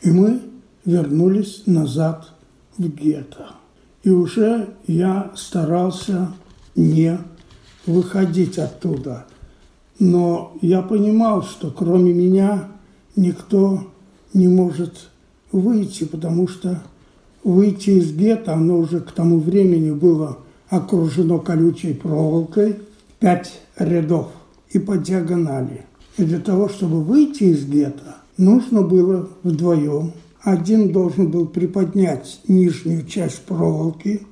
И 0.00 0.10
мы 0.10 0.40
вернулись 0.84 1.64
назад 1.66 2.32
в 2.78 2.88
гетто. 2.88 3.50
И 4.02 4.10
уже 4.10 4.68
я 4.86 5.32
старался 5.34 6.32
не 6.76 7.18
выходить 7.86 8.58
оттуда. 8.58 9.26
Но 9.98 10.56
я 10.60 10.82
понимал, 10.82 11.42
что 11.42 11.70
кроме 11.70 12.12
меня 12.12 12.68
никто 13.16 13.88
не 14.34 14.46
может 14.46 15.08
выйти, 15.50 16.04
потому 16.04 16.46
что 16.46 16.82
выйти 17.42 17.90
из 17.90 18.12
гетто, 18.12 18.52
оно 18.52 18.78
уже 18.78 19.00
к 19.00 19.12
тому 19.12 19.40
времени 19.40 19.90
было 19.90 20.38
окружено 20.68 21.38
колючей 21.38 21.94
проволокой, 21.94 22.76
пять 23.18 23.60
рядов 23.78 24.28
и 24.70 24.78
по 24.78 24.98
диагонали. 24.98 25.86
И 26.18 26.24
для 26.24 26.40
того, 26.40 26.68
чтобы 26.68 27.02
выйти 27.02 27.44
из 27.44 27.64
гетто, 27.64 28.16
нужно 28.36 28.82
было 28.82 29.28
вдвоем. 29.42 30.12
Один 30.42 30.92
должен 30.92 31.30
был 31.30 31.46
приподнять 31.46 32.40
нижнюю 32.48 33.06
часть 33.06 33.42
проволоки, 33.42 34.26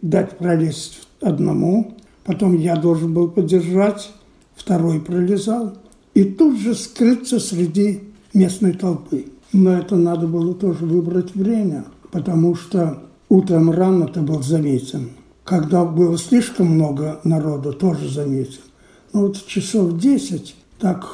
дать 0.00 0.38
пролезть 0.38 1.06
одному, 1.22 1.94
потом 2.24 2.54
я 2.54 2.76
должен 2.76 3.14
был 3.14 3.28
подержать, 3.28 4.12
второй 4.54 5.00
пролезал, 5.00 5.72
и 6.14 6.24
тут 6.24 6.58
же 6.58 6.74
скрыться 6.74 7.40
среди 7.40 8.00
местной 8.34 8.74
толпы. 8.74 9.26
Но 9.52 9.72
это 9.72 9.96
надо 9.96 10.26
было 10.26 10.54
тоже 10.54 10.84
выбрать 10.84 11.34
время, 11.34 11.84
потому 12.10 12.54
что 12.54 13.02
утром 13.28 13.70
рано 13.70 14.08
ты 14.08 14.20
был 14.20 14.42
заметен. 14.42 15.10
Когда 15.44 15.84
было 15.84 16.16
слишком 16.18 16.68
много 16.68 17.20
народу, 17.24 17.72
тоже 17.72 18.08
заметен. 18.08 18.60
Но 19.12 19.22
вот 19.22 19.44
часов 19.46 19.98
десять 19.98 20.54
так 20.78 21.06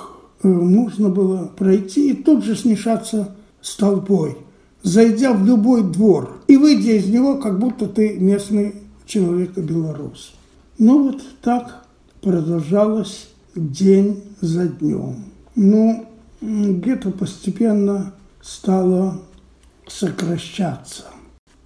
э, 0.43 0.49
нужно 0.49 1.09
было 1.09 1.51
пройти 1.57 2.11
и 2.11 2.15
тут 2.15 2.45
же 2.45 2.55
смешаться 2.55 3.35
с 3.61 3.77
толпой, 3.77 4.37
зайдя 4.83 5.33
в 5.33 5.45
любой 5.45 5.83
двор 5.83 6.39
и 6.47 6.57
выйдя 6.57 6.93
из 6.93 7.09
него, 7.09 7.37
как 7.37 7.59
будто 7.59 7.87
ты 7.87 8.19
местный 8.19 8.75
человек 9.09 9.59
и 9.59 9.63
белорус. 9.63 10.35
Ну 10.79 11.05
вот 11.05 11.23
так 11.43 11.85
продолжалось 12.21 13.29
день 13.57 14.23
за 14.41 14.69
днем. 14.69 15.25
Ну, 15.57 16.07
где-то 16.41 17.11
постепенно 17.11 18.15
стало 18.41 19.23
сокращаться. 19.89 21.05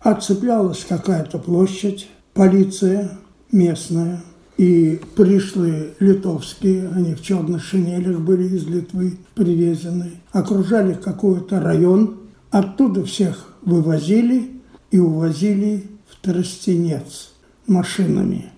Отцеплялась 0.00 0.84
какая-то 0.88 1.38
площадь, 1.38 2.08
полиция 2.32 3.18
местная 3.50 4.22
и 4.56 5.00
пришлые 5.16 5.94
литовские, 5.98 6.88
они 6.88 7.14
в 7.14 7.22
черных 7.22 7.62
шинелях 7.62 8.20
были 8.20 8.56
из 8.56 8.66
Литвы 8.66 9.18
привезены, 9.34 10.12
окружали 10.30 10.94
какой-то 10.94 11.60
район, 11.60 12.20
оттуда 12.50 13.04
всех 13.04 13.54
вывозили 13.62 14.60
и 14.90 14.98
увозили 14.98 15.84
в 16.08 16.20
Тростенец 16.24 17.31
машинами. 17.66 18.52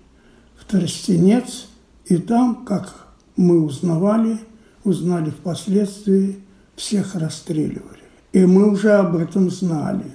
В 0.57 0.65
Тростенец, 0.65 1.67
и 2.05 2.17
там, 2.17 2.65
как 2.65 3.07
мы 3.35 3.63
узнавали, 3.63 4.39
узнали 4.83 5.29
впоследствии, 5.29 6.39
всех 6.75 7.15
расстреливали. 7.15 8.03
И 8.33 8.45
мы 8.45 8.71
уже 8.71 8.91
об 8.93 9.15
этом 9.15 9.49
знали. 9.49 10.11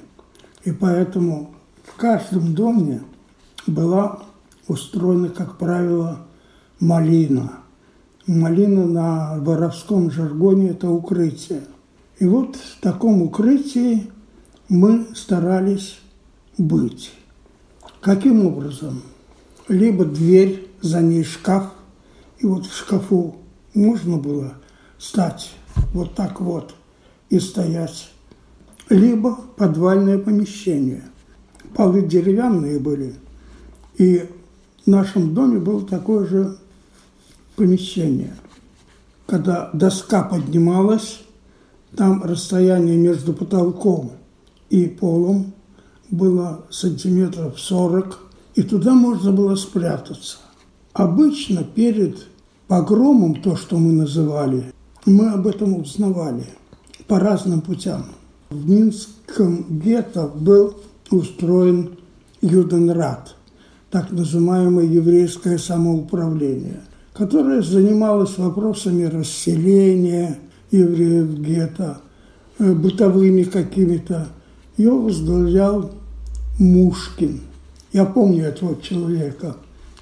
И 0.65 0.73
поэтому 0.73 1.55
в 1.85 1.97
каждом 1.97 2.55
доме 2.55 3.03
была 3.67 4.23
устроена, 4.69 5.29
как 5.29 5.59
правило, 5.59 6.27
малина. 6.79 7.53
Малина 8.27 8.87
на 8.87 9.39
воровском 9.39 10.11
жаргоне– 10.11 10.69
это 10.71 10.89
укрытие. 10.91 11.63
И 12.19 12.27
вот 12.27 12.57
в 12.57 12.81
таком 12.81 13.23
укрытии 13.23 14.11
мы 14.69 15.09
старались 15.15 15.99
быть. 16.59 17.13
Каким 18.01 18.47
образом? 18.47 19.03
Либо 19.69 20.05
дверь, 20.07 20.69
за 20.81 21.03
ней 21.03 21.23
шкаф, 21.23 21.71
и 22.39 22.47
вот 22.47 22.65
в 22.65 22.75
шкафу 22.75 23.37
можно 23.75 24.17
было 24.17 24.55
стать 24.99 25.51
вот 25.93 26.15
так 26.15 26.41
вот 26.41 26.75
и 27.29 27.39
стоять, 27.39 28.11
либо 28.89 29.37
подвальное 29.57 30.19
помещение. 30.19 31.05
Полы 31.75 32.03
деревянные 32.03 32.79
были, 32.79 33.15
и 33.99 34.27
в 34.85 34.87
нашем 34.87 35.35
доме 35.35 35.59
было 35.59 35.87
такое 35.87 36.27
же 36.27 36.57
помещение. 37.57 38.35
Когда 39.27 39.69
доска 39.75 40.23
поднималась, 40.23 41.21
там 41.95 42.25
расстояние 42.25 42.97
между 42.97 43.35
потолком 43.35 44.13
и 44.71 44.87
полом 44.87 45.53
было 46.11 46.65
сантиметров 46.71 47.59
40, 47.59 48.19
и 48.55 48.63
туда 48.63 48.95
можно 48.95 49.33
было 49.33 49.55
спрятаться. 49.55 50.39
Обычно 50.93 51.65
перед 51.65 52.27
погромом, 52.67 53.43
то, 53.43 53.57
что 53.57 53.79
мы 53.79 53.93
называли, 53.93 54.73
мы 55.07 55.31
об 55.31 55.47
этом 55.47 55.77
узнавали 55.77 56.47
по 57.07 57.19
разным 57.19 57.61
путям. 57.61 58.07
В 58.51 58.69
Минском 58.69 59.81
гетто 59.81 60.27
был 60.27 60.75
устроен 61.11 61.97
Юденрат– 62.41 63.37
так 63.91 64.13
называемое 64.13 64.87
еврейское 64.87 65.59
самоуправление, 65.59 66.81
которое 67.13 67.61
занималось 67.61 68.39
вопросами 68.39 69.05
расселения 69.05 70.39
евреев 70.71 71.41
гетто, 71.41 72.01
э, 72.59 72.73
бытовыми 72.73 73.43
какими-то. 73.43 74.29
Ее 74.77 74.93
возглавлял 74.93 75.91
Мушкин. 76.61 77.41
Я 77.93 78.05
помню 78.05 78.45
этого 78.45 78.81
человека 78.81 79.57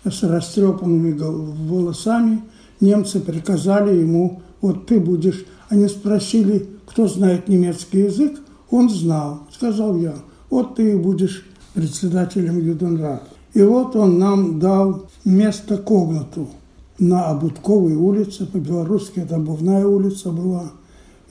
с 0.04 0.22
растрепанными 0.24 1.16
волосами. 1.16 2.42
Немцы 2.80 3.20
приказали 3.20 3.96
ему, 3.96 4.42
вот 4.60 4.86
ты 4.86 5.00
будешь... 5.00 5.46
Они 5.68 5.86
спросили, 5.86 6.66
кто 6.86 7.06
знает 7.06 7.48
немецкий 7.48 8.00
язык. 8.00 8.40
Он 8.70 8.90
знал. 8.90 9.40
Сказал 9.52 9.96
я, 9.98 10.16
вот 10.50 10.74
ты 10.74 10.98
будешь 10.98 11.46
председателем 11.74 12.58
Юденрата. 12.58 13.28
И 13.54 13.62
вот 13.62 13.94
он 13.94 14.18
нам 14.18 14.58
дал 14.58 15.08
место 15.24 15.78
комнату 15.78 16.48
на 16.98 17.26
Обудковой 17.26 17.94
улице, 17.94 18.46
по-белорусски 18.46 19.20
это 19.20 19.36
Обувная 19.36 19.86
улица 19.86 20.30
была. 20.30 20.72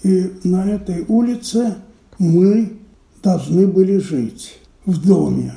И 0.04 0.32
на 0.46 0.66
этой 0.66 1.04
улице 1.08 1.76
мы 2.18 2.78
должны 3.22 3.68
были 3.68 3.98
жить 3.98 4.60
в 4.88 5.06
доме. 5.06 5.54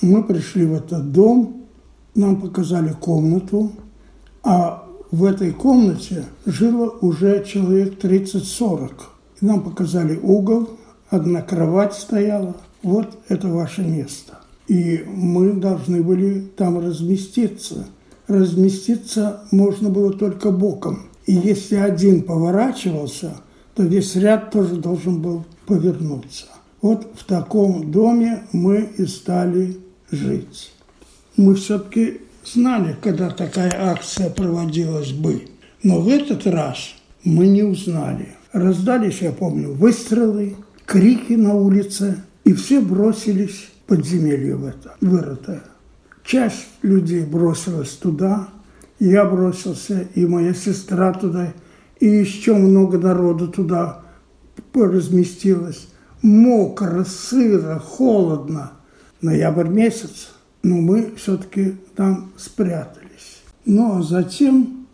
Мы 0.00 0.24
пришли 0.24 0.64
в 0.64 0.72
этот 0.72 1.12
дом, 1.12 1.66
нам 2.14 2.40
показали 2.40 2.92
комнату, 2.92 3.72
а 4.42 4.86
в 5.10 5.24
этой 5.24 5.52
комнате 5.52 6.24
жило 6.46 6.88
уже 7.02 7.44
человек 7.44 8.02
30-40. 8.02 8.92
Нам 9.42 9.60
показали 9.60 10.16
угол, 10.16 10.70
одна 11.10 11.42
кровать 11.42 11.92
стояла. 11.92 12.56
Вот 12.82 13.18
это 13.28 13.48
ваше 13.48 13.82
место 13.82 14.40
и 14.70 15.04
мы 15.04 15.54
должны 15.54 16.00
были 16.00 16.42
там 16.56 16.78
разместиться. 16.78 17.88
Разместиться 18.28 19.42
можно 19.50 19.90
было 19.90 20.12
только 20.12 20.52
боком. 20.52 21.06
И 21.26 21.32
если 21.34 21.74
один 21.74 22.22
поворачивался, 22.22 23.32
то 23.74 23.82
весь 23.82 24.14
ряд 24.14 24.52
тоже 24.52 24.76
должен 24.76 25.20
был 25.20 25.44
повернуться. 25.66 26.46
Вот 26.82 27.12
в 27.14 27.24
таком 27.24 27.90
доме 27.90 28.44
мы 28.52 28.88
и 28.96 29.06
стали 29.06 29.76
жить. 30.10 30.72
Мы 31.36 31.54
все-таки 31.54 32.20
знали, 32.44 32.96
когда 33.02 33.30
такая 33.30 33.72
акция 33.76 34.30
проводилась 34.30 35.12
бы. 35.12 35.42
Но 35.82 36.00
в 36.00 36.08
этот 36.08 36.46
раз 36.46 36.94
мы 37.22 37.46
не 37.46 37.62
узнали. 37.62 38.28
Раздались, 38.52 39.20
я 39.20 39.32
помню, 39.32 39.72
выстрелы, 39.72 40.56
крики 40.86 41.34
на 41.34 41.54
улице, 41.54 42.24
и 42.44 42.52
все 42.54 42.80
бросились 42.80 43.68
подземелье 43.86 44.56
в 44.56 44.64
это, 44.64 44.96
вырытое. 45.00 45.62
Часть 46.24 46.66
людей 46.82 47.24
бросилась 47.24 47.90
туда, 47.90 48.48
я 48.98 49.24
бросился, 49.24 50.08
и 50.14 50.26
моя 50.26 50.54
сестра 50.54 51.12
туда, 51.12 51.52
и 51.98 52.06
еще 52.06 52.54
много 52.54 52.98
народу 52.98 53.48
туда 53.48 54.02
разместилось. 54.74 55.89
Мокро, 56.22 57.04
сыро, 57.04 57.78
холодно. 57.78 58.72
Ноябрь 59.20 59.68
месяц, 59.68 60.30
но 60.62 60.76
мы 60.76 61.14
все-таки 61.16 61.76
там 61.94 62.32
спрятались. 62.36 63.42
А 63.66 64.02
затем 64.02 64.86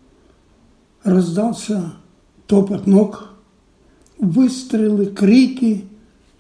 раздался 1.05 1.93
топот 2.47 2.87
ног, 2.87 3.31
выстрелы, 4.19 5.07
крики, 5.07 5.85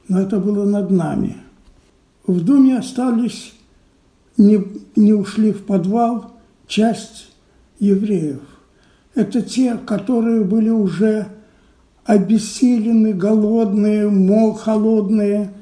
но 0.08 0.20
это 0.20 0.38
было 0.38 0.64
над 0.64 0.90
нами– 0.90 1.36
в 2.26 2.44
доме 2.44 2.78
остались, 2.78 3.54
не, 4.36 4.64
не 4.96 5.12
ушли 5.12 5.52
в 5.52 5.64
подвал 5.64 6.32
часть 6.66 7.30
евреев. 7.78 8.40
Это 9.14 9.42
те, 9.42 9.76
которые 9.76 10.42
были 10.42 10.68
уже 10.68 11.28
обессилены, 12.06 13.12
голодные, 13.12 14.08
мол, 14.08 14.54
холодные. 14.54 15.52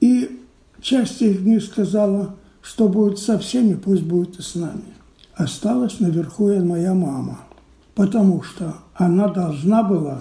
И 0.00 0.40
часть 0.80 1.20
из 1.20 1.40
них 1.40 1.62
сказала, 1.62 2.36
что 2.62 2.88
будет 2.88 3.18
со 3.18 3.38
всеми, 3.38 3.74
пусть 3.74 4.02
будет 4.02 4.38
и 4.38 4.42
с 4.42 4.54
нами. 4.54 4.82
Осталась 5.34 6.00
наверху 6.00 6.50
и 6.50 6.60
моя 6.60 6.94
мама, 6.94 7.40
потому 7.94 8.42
что 8.42 8.76
она 8.94 9.28
должна 9.28 9.82
была 9.82 10.20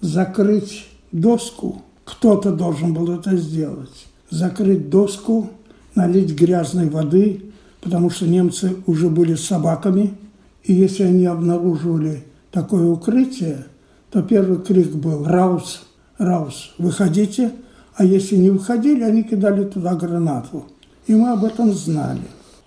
закрыть 0.00 0.86
доску, 1.12 1.82
кто-то 2.04 2.52
должен 2.52 2.94
был 2.94 3.12
это 3.12 3.36
сделать, 3.36 4.06
закрыть 4.28 4.90
доску, 4.90 5.50
налить 5.94 6.34
грязной 6.34 6.88
воды, 6.88 7.52
потому 7.80 8.10
что 8.10 8.26
немцы 8.26 8.76
уже 8.86 9.08
были 9.08 9.34
собаками, 9.34 10.14
и 10.62 10.74
если 10.74 11.04
они 11.04 11.24
обнаруживали 11.24 12.24
такое 12.52 12.86
укрытие, 12.86 13.66
то 14.10 14.22
первый 14.22 14.62
крик 14.62 14.94
был 14.94 15.24
«Раус! 15.24 15.82
Раус! 16.18 16.74
Выходите!» 16.78 17.52
А 18.00 18.04
если 18.04 18.36
не 18.36 18.48
выходили, 18.48 19.02
они 19.02 19.22
кидали 19.22 19.64
туда 19.64 19.94
гранату. 19.94 20.64
И 21.06 21.14
мы 21.14 21.32
об 21.32 21.44
этом 21.44 21.72
знали. 21.72 22.22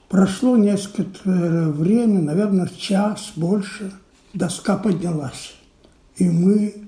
Прошло 0.08 0.58
несколько 0.58 1.22
время, 1.26 2.22
наверное, 2.22 2.70
час, 2.78 3.32
больше, 3.36 3.92
доска 4.36 4.78
поднялась. 4.78 5.56
И 6.18 6.30
мы 6.30 6.88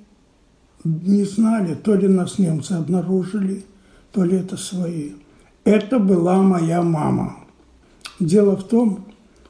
не 0.83 1.23
знали, 1.23 1.73
то 1.73 1.95
ли 1.95 2.07
нас 2.07 2.37
немцы 2.37 2.73
обнаружили, 2.73 3.65
то 4.11 4.23
ли 4.23 4.37
это 4.37 4.57
свои. 4.57 5.13
Это 5.63 5.97
была 5.97 6.43
моя 6.43 6.83
мама. 6.83 7.37
Дело 8.19 8.55
в 8.55 8.63
том, 8.67 9.05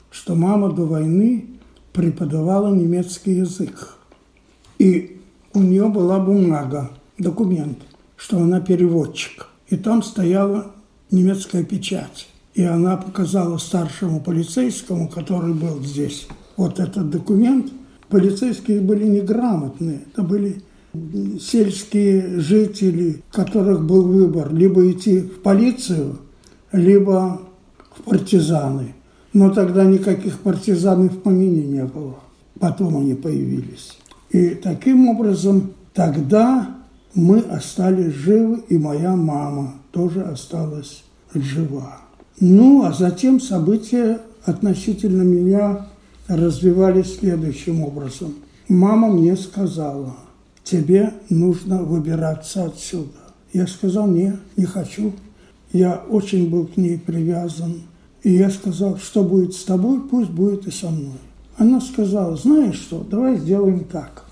что 0.09 0.35
мама 0.35 0.71
до 0.71 0.85
войны 0.85 1.47
преподавала 1.91 2.73
немецкий 2.73 3.33
язык. 3.33 3.94
И 4.77 5.21
у 5.53 5.59
нее 5.59 5.87
была 5.87 6.19
бумага, 6.19 6.91
документ, 7.17 7.79
что 8.17 8.39
она 8.39 8.59
переводчик. 8.59 9.47
И 9.69 9.77
там 9.77 10.03
стояла 10.03 10.71
немецкая 11.11 11.63
печать. 11.63 12.27
И 12.53 12.63
она 12.63 12.97
показала 12.97 13.57
старшему 13.57 14.21
полицейскому, 14.21 15.09
который 15.09 15.53
был 15.53 15.81
здесь, 15.83 16.27
вот 16.57 16.79
этот 16.79 17.09
документ. 17.09 17.71
Полицейские 18.09 18.81
были 18.81 19.05
неграмотные. 19.05 20.01
Это 20.11 20.23
были 20.23 20.61
сельские 21.39 22.39
жители, 22.39 23.21
которых 23.31 23.85
был 23.85 24.03
выбор 24.03 24.53
либо 24.53 24.89
идти 24.89 25.19
в 25.19 25.41
полицию, 25.41 26.19
либо 26.71 27.41
в 27.91 28.03
партизаны. 28.03 28.93
Но 29.33 29.49
тогда 29.49 29.83
никаких 29.83 30.39
партизан 30.39 31.09
в 31.09 31.21
помине 31.21 31.65
не 31.65 31.83
было. 31.83 32.19
Потом 32.59 32.97
они 32.97 33.15
появились. 33.15 33.97
И 34.35 34.49
таким 34.49 35.07
образом 35.07 35.71
тогда 35.93 36.75
мы 37.13 37.39
остались 37.39 38.11
живы, 38.11 38.65
и 38.67 38.77
моя 38.77 39.15
мама 39.15 39.75
тоже 39.93 40.23
осталась 40.23 41.05
жива. 41.33 41.99
Ну, 42.41 42.83
а 42.83 42.91
затем 42.91 43.39
события 43.39 44.19
относительно 44.43 45.21
меня 45.21 45.87
развивались 46.27 47.15
следующим 47.15 47.81
образом. 47.81 48.33
Мама 48.67 49.07
мне 49.07 49.37
сказала, 49.37 50.17
тебе 50.65 51.13
нужно 51.29 51.83
выбираться 51.83 52.65
отсюда. 52.65 53.21
Я 53.53 53.67
сказал, 53.67 54.05
нет, 54.07 54.35
не 54.57 54.65
хочу. 54.65 55.13
Я 55.71 56.03
очень 56.09 56.49
был 56.49 56.67
к 56.67 56.75
ней 56.75 56.99
привязан. 56.99 57.83
И 58.21 58.33
я 58.33 58.49
сказал, 58.49 58.97
что 58.97 59.23
будет 59.23 59.53
с 59.53 59.63
тобой, 59.63 60.01
пусть 60.01 60.31
будет 60.31 60.67
и 60.67 60.71
со 60.71 60.89
мной. 60.89 61.21
Она 61.55 61.79
сказала, 61.79 62.35
знаешь 62.35 62.75
что, 62.75 62.99
давай 62.99 63.37
сделаем 63.37 63.85
так. 63.85 64.24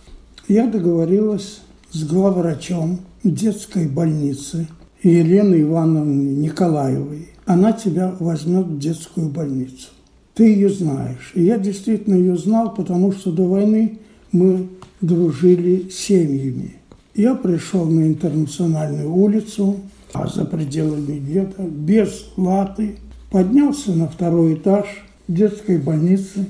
Я 0.53 0.67
договорилась 0.67 1.61
с 1.89 2.03
главврачом 2.03 2.99
детской 3.23 3.87
больницы 3.87 4.67
Еленой 5.01 5.63
Ивановной 5.63 6.35
Николаевой. 6.35 7.29
Она 7.47 7.71
тебя 7.71 8.13
возьмет 8.19 8.67
в 8.67 8.77
детскую 8.77 9.29
больницу. 9.29 9.87
Ты 10.35 10.43
ее 10.43 10.69
знаешь. 10.69 11.31
И 11.33 11.41
я 11.41 11.57
действительно 11.57 12.13
ее 12.13 12.37
знал, 12.37 12.71
потому 12.71 13.13
что 13.13 13.31
до 13.31 13.47
войны 13.47 13.97
мы 14.31 14.69
дружили 15.01 15.89
семьями. 15.89 16.75
Я 17.15 17.33
пришел 17.33 17.85
на 17.85 18.05
интернациональную 18.05 19.11
улицу, 19.11 19.77
а 20.13 20.27
за 20.27 20.45
пределами 20.45 21.17
гетто, 21.17 21.63
без 21.63 22.27
латы, 22.37 22.97
поднялся 23.31 23.91
на 23.91 24.07
второй 24.07 24.53
этаж 24.53 24.85
детской 25.27 25.79
больницы, 25.79 26.45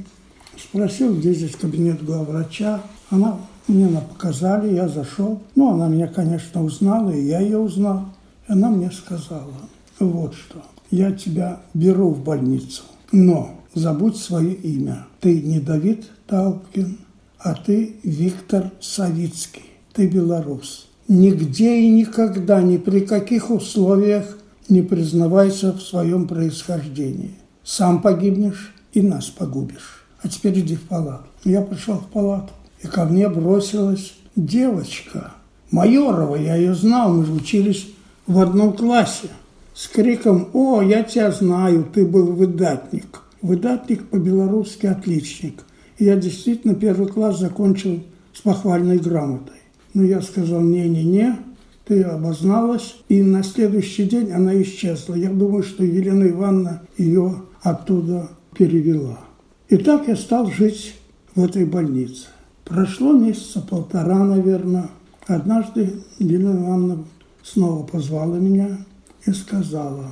спросил, 0.57 1.15
где 1.15 1.33
здесь 1.33 1.55
кабинет 1.55 2.03
главврача. 2.03 2.81
Она 3.09 3.39
мне 3.67 3.87
она 3.87 4.01
показали, 4.01 4.73
я 4.73 4.87
зашел. 4.89 5.41
Ну, 5.55 5.73
она 5.73 5.87
меня, 5.87 6.07
конечно, 6.07 6.63
узнала, 6.63 7.11
и 7.11 7.23
я 7.23 7.39
ее 7.39 7.57
узнал. 7.57 8.05
Она 8.47 8.69
мне 8.69 8.91
сказала, 8.91 9.53
вот 9.99 10.33
что, 10.33 10.61
я 10.91 11.11
тебя 11.11 11.61
беру 11.73 12.09
в 12.09 12.23
больницу, 12.23 12.83
но 13.11 13.51
забудь 13.73 14.17
свое 14.17 14.53
имя. 14.53 15.05
Ты 15.21 15.41
не 15.41 15.59
Давид 15.59 16.09
Таупкин, 16.27 16.99
а 17.39 17.53
ты 17.53 17.95
Виктор 18.03 18.71
Савицкий. 18.81 19.63
Ты 19.93 20.07
белорус. 20.07 20.87
Нигде 21.07 21.81
и 21.81 21.89
никогда, 21.89 22.61
ни 22.61 22.77
при 22.77 23.01
каких 23.01 23.49
условиях 23.49 24.37
не 24.67 24.81
признавайся 24.81 25.71
в 25.71 25.81
своем 25.81 26.27
происхождении. 26.27 27.35
Сам 27.63 28.01
погибнешь 28.01 28.73
и 28.93 29.01
нас 29.01 29.27
погубишь. 29.27 30.05
А 30.21 30.27
теперь 30.27 30.59
иди 30.59 30.75
в 30.75 30.83
палату. 30.83 31.25
Я 31.43 31.61
пришел 31.61 31.95
в 31.95 32.07
палату 32.07 32.51
и 32.83 32.87
ко 32.87 33.05
мне 33.05 33.29
бросилась 33.29 34.13
девочка. 34.35 35.31
Майорова, 35.71 36.35
я 36.35 36.55
ее 36.55 36.75
знал, 36.75 37.13
мы 37.13 37.25
же 37.25 37.31
учились 37.31 37.87
в 38.27 38.39
одном 38.39 38.73
классе. 38.73 39.29
С 39.73 39.87
криком 39.87 40.49
«О, 40.53 40.81
я 40.81 41.01
тебя 41.03 41.31
знаю, 41.31 41.87
ты 41.91 42.05
был 42.05 42.27
выдатник». 42.33 43.21
Выдатник 43.41 44.07
по-белорусски 44.07 44.85
отличник. 44.85 45.63
И 45.97 46.05
я 46.05 46.15
действительно 46.15 46.75
первый 46.75 47.07
класс 47.07 47.39
закончил 47.39 48.03
с 48.33 48.41
похвальной 48.41 48.99
грамотой. 48.99 49.57
Но 49.93 50.03
я 50.03 50.21
сказал 50.21 50.61
«не-не-не», 50.61 51.37
ты 51.85 52.01
обозналась, 52.03 52.95
и 53.09 53.21
на 53.21 53.43
следующий 53.43 54.05
день 54.05 54.31
она 54.31 54.61
исчезла. 54.61 55.15
Я 55.15 55.29
думаю, 55.29 55.63
что 55.63 55.83
Елена 55.83 56.29
Ивановна 56.29 56.81
ее 56.97 57.41
оттуда 57.61 58.29
перевела. 58.55 59.19
И 59.67 59.77
так 59.77 60.07
я 60.07 60.15
стал 60.15 60.49
жить 60.49 60.95
в 61.35 61.43
этой 61.43 61.65
больнице. 61.65 62.27
Прошло 62.65 63.13
месяца 63.13 63.61
полтора, 63.61 64.23
наверное. 64.23 64.89
Однажды 65.27 66.03
Елена 66.19 66.51
Ивановна 66.51 67.05
снова 67.43 67.85
позвала 67.85 68.37
меня 68.37 68.77
и 69.25 69.31
сказала, 69.31 70.07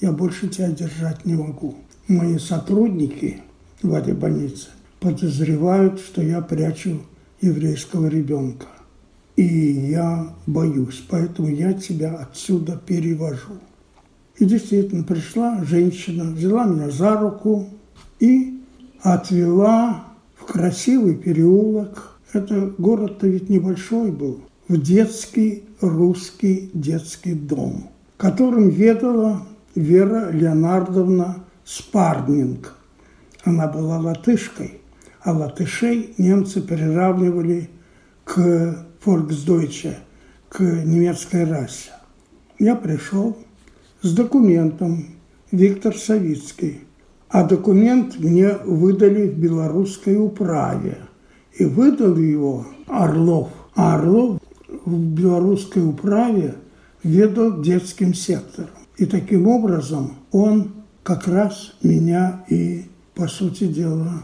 я 0.00 0.12
больше 0.12 0.48
тебя 0.48 0.70
держать 0.70 1.24
не 1.24 1.34
могу. 1.34 1.74
Мои 2.06 2.38
сотрудники 2.38 3.42
в 3.82 3.92
этой 3.92 4.14
больнице 4.14 4.68
подозревают, 5.00 6.00
что 6.00 6.22
я 6.22 6.40
прячу 6.40 7.00
еврейского 7.40 8.06
ребенка. 8.06 8.66
И 9.36 9.44
я 9.44 10.34
боюсь, 10.46 11.04
поэтому 11.08 11.48
я 11.48 11.72
тебя 11.72 12.14
отсюда 12.14 12.80
перевожу. 12.84 13.58
И 14.36 14.44
действительно 14.44 15.04
пришла 15.04 15.64
женщина, 15.64 16.24
взяла 16.24 16.64
меня 16.64 16.90
за 16.90 17.16
руку 17.16 17.68
и 18.20 18.60
отвела 19.00 20.07
красивый 20.48 21.14
переулок. 21.14 22.18
Это 22.32 22.72
город-то 22.78 23.28
ведь 23.28 23.48
небольшой 23.48 24.10
был. 24.10 24.40
В 24.66 24.80
детский 24.80 25.64
русский 25.80 26.70
детский 26.74 27.34
дом, 27.34 27.90
которым 28.16 28.68
ведала 28.68 29.46
Вера 29.74 30.30
Леонардовна 30.30 31.44
Спарнинг. 31.64 32.74
Она 33.44 33.66
была 33.68 33.98
латышкой, 33.98 34.80
а 35.22 35.32
латышей 35.32 36.14
немцы 36.18 36.60
приравнивали 36.60 37.70
к 38.24 38.86
фольксдойче, 39.00 39.98
к 40.48 40.60
немецкой 40.60 41.44
расе. 41.44 41.92
Я 42.58 42.74
пришел 42.74 43.38
с 44.02 44.12
документом 44.12 45.06
Виктор 45.50 45.96
Савицкий, 45.96 46.87
а 47.30 47.44
документ 47.44 48.18
мне 48.18 48.54
выдали 48.64 49.28
в 49.28 49.38
белорусской 49.38 50.16
управе. 50.16 50.98
И 51.58 51.64
выдал 51.64 52.16
его 52.16 52.66
Орлов. 52.86 53.50
А 53.74 53.96
Орлов 53.96 54.40
в 54.84 54.96
белорусской 54.96 55.84
управе 55.84 56.54
ведал 57.02 57.60
детским 57.60 58.14
сектором. 58.14 58.70
И 58.96 59.06
таким 59.06 59.46
образом 59.46 60.16
он 60.32 60.72
как 61.02 61.26
раз 61.26 61.74
меня 61.82 62.44
и, 62.48 62.86
по 63.14 63.28
сути 63.28 63.64
дела, 63.66 64.22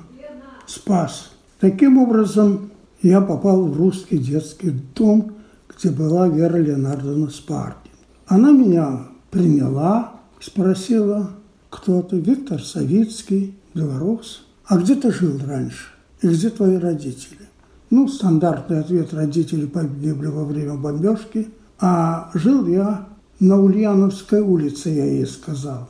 спас. 0.67 1.31
Таким 1.61 1.99
образом 1.99 2.71
я 3.03 3.21
попал 3.21 3.67
в 3.67 3.77
русский 3.77 4.19
детский 4.19 4.71
дом, 4.95 5.35
где 5.69 5.91
была 5.91 6.29
Вера 6.29 6.57
Леонардовна 6.57 7.31
Спаркин. 7.31 7.91
Она 8.27 8.51
меня 8.51 9.07
приняла, 9.31 10.15
спросила, 10.41 11.31
кто-то, 11.75 12.17
Виктор 12.17 12.63
Савицкий, 12.63 13.55
белорус. 13.75 14.47
А 14.67 14.79
где 14.79 14.95
ты 14.95 15.13
жил 15.13 15.39
раньше? 15.45 15.89
И 16.23 16.29
где 16.29 16.49
твои 16.49 16.77
родители? 16.77 17.49
Ну, 17.91 18.09
стандартный 18.09 18.81
ответ, 18.81 19.13
родители 19.13 19.67
погибли 19.67 20.29
во 20.29 20.45
время 20.45 20.75
бомбежки, 20.75 21.49
а 21.79 22.31
жил 22.35 22.67
я 22.67 23.09
на 23.41 23.61
Ульяновской 23.61 24.41
улице, 24.41 24.91
я 24.91 25.05
ей 25.05 25.27
сказал. 25.27 25.89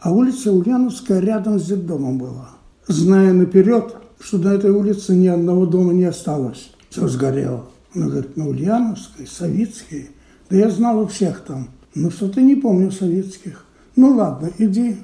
А 0.00 0.12
улица 0.12 0.52
Ульяновская 0.52 1.20
рядом 1.20 1.58
с 1.58 1.66
детдомом 1.66 2.18
была. 2.18 2.50
Зная 2.86 3.32
наперед, 3.32 3.96
что 4.18 4.38
на 4.38 4.54
этой 4.54 4.70
улице 4.70 5.14
ни 5.14 5.26
одного 5.26 5.66
дома 5.66 5.92
не 5.92 6.04
осталось. 6.04 6.70
Все 6.88 7.06
сгорело. 7.08 7.66
Она 7.94 8.06
говорит, 8.06 8.36
на 8.36 8.48
Ульяновской, 8.48 9.26
Советские. 9.26 10.08
Да 10.48 10.56
я 10.56 10.70
знал 10.70 11.00
у 11.00 11.06
всех 11.06 11.40
там. 11.40 11.68
Но 11.94 12.10
что-то 12.10 12.40
не 12.40 12.54
помню 12.54 12.92
советских. 12.92 13.66
Ну 14.00 14.16
ладно, 14.16 14.50
иди 14.56 14.96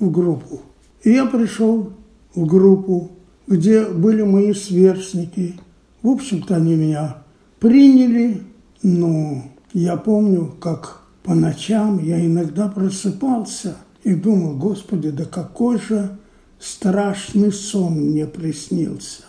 в 0.00 0.10
группу. 0.10 0.62
И 1.02 1.10
я 1.10 1.26
пришел 1.26 1.92
в 2.34 2.46
группу, 2.46 3.10
где 3.46 3.84
были 3.84 4.22
мои 4.22 4.54
сверстники. 4.54 5.60
В 6.00 6.08
общем-то, 6.08 6.56
они 6.56 6.74
меня 6.74 7.18
приняли. 7.60 8.42
Но 8.82 9.42
я 9.74 9.98
помню, 9.98 10.56
как 10.62 11.02
по 11.24 11.34
ночам 11.34 12.02
я 12.02 12.24
иногда 12.24 12.68
просыпался 12.68 13.76
и 14.02 14.14
думал, 14.14 14.56
Господи, 14.56 15.10
да 15.10 15.26
какой 15.26 15.78
же 15.78 16.16
страшный 16.58 17.52
сон 17.52 18.00
мне 18.00 18.24
приснился. 18.24 19.24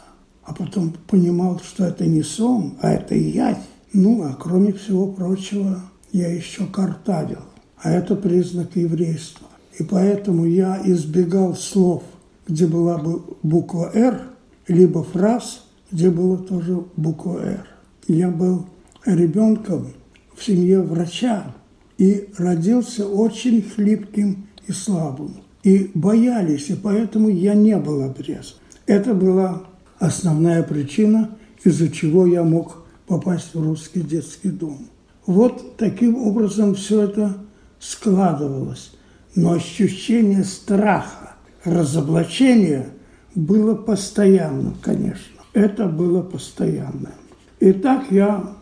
А 0.46 0.54
потом 0.54 0.94
понимал, 1.08 1.60
что 1.60 1.84
это 1.84 2.06
не 2.06 2.24
сон, 2.24 2.76
а 2.80 2.92
это 2.92 3.16
ядь. 3.16 3.68
Ну, 3.92 4.24
а 4.24 4.34
кроме 4.40 4.72
всего 4.72 5.08
прочего, 5.08 5.82
я 6.14 6.34
еще 6.34 6.66
картавил. 6.68 7.49
А 7.82 7.92
это 7.92 8.16
признак 8.16 8.76
еврейства. 8.76 9.48
И 9.78 9.84
поэтому 9.84 10.46
я 10.46 10.82
избегал 10.84 11.56
слов, 11.56 12.04
где 12.48 12.68
была 12.68 12.98
бы 12.98 13.22
буква 13.44 13.92
«Р», 13.94 14.22
либо 14.68 15.04
фраз, 15.04 15.66
где 15.92 16.10
была 16.10 16.38
тоже 16.38 16.84
буква 16.98 17.40
«Р». 17.40 17.68
Я 18.08 18.30
был 18.30 18.66
ребенком 19.06 19.88
в 20.36 20.44
семье 20.44 20.82
врача 20.82 21.56
и 21.98 22.30
родился 22.38 23.08
очень 23.08 23.62
хлипким 23.62 24.48
и 24.68 24.72
слабым. 24.72 25.36
И 25.64 25.92
боялись, 25.94 26.70
и 26.70 26.76
поэтому 26.76 27.30
я 27.30 27.54
не 27.54 27.78
был 27.78 28.04
обрезан. 28.04 28.56
Это 28.86 29.14
была 29.14 29.64
основная 30.00 30.64
причина, 30.64 31.38
из-за 31.64 31.90
чего 31.90 32.26
я 32.26 32.44
мог 32.44 32.86
попасть 33.08 33.54
в 33.54 33.62
русский 33.62 34.02
детский 34.02 34.50
дом. 34.50 34.88
Вот 35.26 35.78
таким 35.78 36.16
образом 36.16 36.76
все 36.76 37.04
это 37.04 37.36
складывалось. 37.80 38.92
Но 39.36 39.54
ощущение 39.54 40.44
страха, 40.44 41.36
разоблачения 41.64 42.90
было 43.36 43.76
постоянным, 43.76 44.76
конечно. 44.82 45.42
Это 45.54 45.88
было 45.88 46.22
постоянно. 46.22 47.12
И 47.60 47.72
так 47.72 48.12
я 48.12 48.54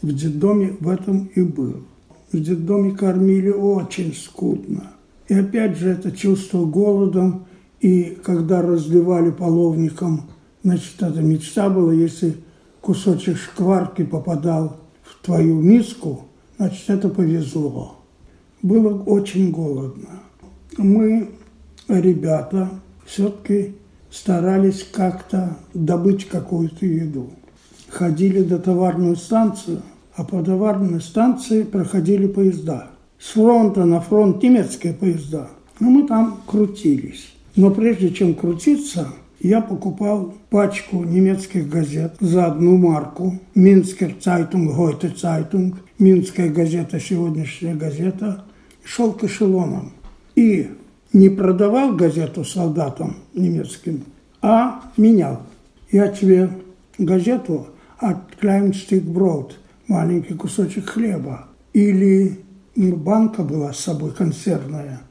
в 0.00 0.12
детдоме 0.12 0.76
в 0.80 0.88
этом 0.88 1.30
и 1.34 1.42
был. 1.42 1.84
В 2.32 2.40
детдоме 2.40 2.92
кормили 2.92 3.50
очень 3.50 4.14
скудно. 4.14 4.92
И 5.28 5.34
опять 5.34 5.76
же 5.76 5.90
это 5.90 6.10
чувство 6.12 6.64
голодом, 6.64 7.46
и 7.80 8.18
когда 8.22 8.62
разливали 8.62 9.30
половником, 9.30 10.30
значит, 10.62 10.94
эта 11.00 11.20
мечта 11.20 11.68
была, 11.68 11.92
если 11.92 12.36
кусочек 12.80 13.36
шкварки 13.36 14.04
попадал 14.04 14.76
в 15.02 15.24
твою 15.24 15.60
миску, 15.60 16.26
значит, 16.58 16.88
это 16.88 17.08
повезло. 17.08 18.01
Было 18.62 19.02
очень 19.02 19.50
голодно. 19.50 20.20
Мы, 20.78 21.28
ребята, 21.88 22.70
все-таки 23.04 23.74
старались 24.08 24.84
как-то 24.84 25.56
добыть 25.74 26.28
какую-то 26.28 26.86
еду. 26.86 27.30
Ходили 27.88 28.42
до 28.42 28.58
товарную 28.58 29.16
станцию, 29.16 29.82
а 30.14 30.22
по 30.22 30.42
товарной 30.42 31.00
станции 31.00 31.64
проходили 31.64 32.28
поезда. 32.28 32.92
С 33.18 33.32
фронта 33.32 33.84
на 33.84 34.00
фронт 34.00 34.40
немецкие 34.42 34.94
поезда. 34.94 35.48
Но 35.80 35.90
мы 35.90 36.06
там 36.06 36.40
крутились. 36.46 37.32
Но 37.56 37.70
прежде 37.70 38.10
чем 38.10 38.34
крутиться, 38.34 39.08
я 39.40 39.60
покупал 39.60 40.34
пачку 40.50 41.02
немецких 41.02 41.68
газет 41.68 42.14
за 42.20 42.46
одну 42.46 42.76
марку. 42.76 43.40
Minsker 43.56 44.14
Zeitung, 44.20 44.72
heute 44.74 45.08
Zeitung, 45.08 45.78
Минская 45.98 46.48
газета, 46.48 47.00
сегодняшняя 47.00 47.74
газета. 47.74 48.44
Шел 48.84 49.12
к 49.12 49.24
эшелонам. 49.24 49.92
И 50.34 50.70
не 51.12 51.28
продавал 51.28 51.94
газету 51.94 52.44
солдатам 52.44 53.16
немецким, 53.34 54.04
а 54.40 54.82
менял. 54.96 55.42
Я 55.90 56.08
тебе 56.08 56.50
газету 56.98 57.66
от 57.98 58.34
klein 58.40 58.72
Stück 58.72 59.04
Brot, 59.04 59.58
маленький 59.88 60.34
кусочек 60.34 60.88
хлеба. 60.88 61.46
Или 61.74 62.40
банка 62.76 63.42
была 63.42 63.72
с 63.72 63.80
собой 63.80 64.12
консервная, 64.12 65.02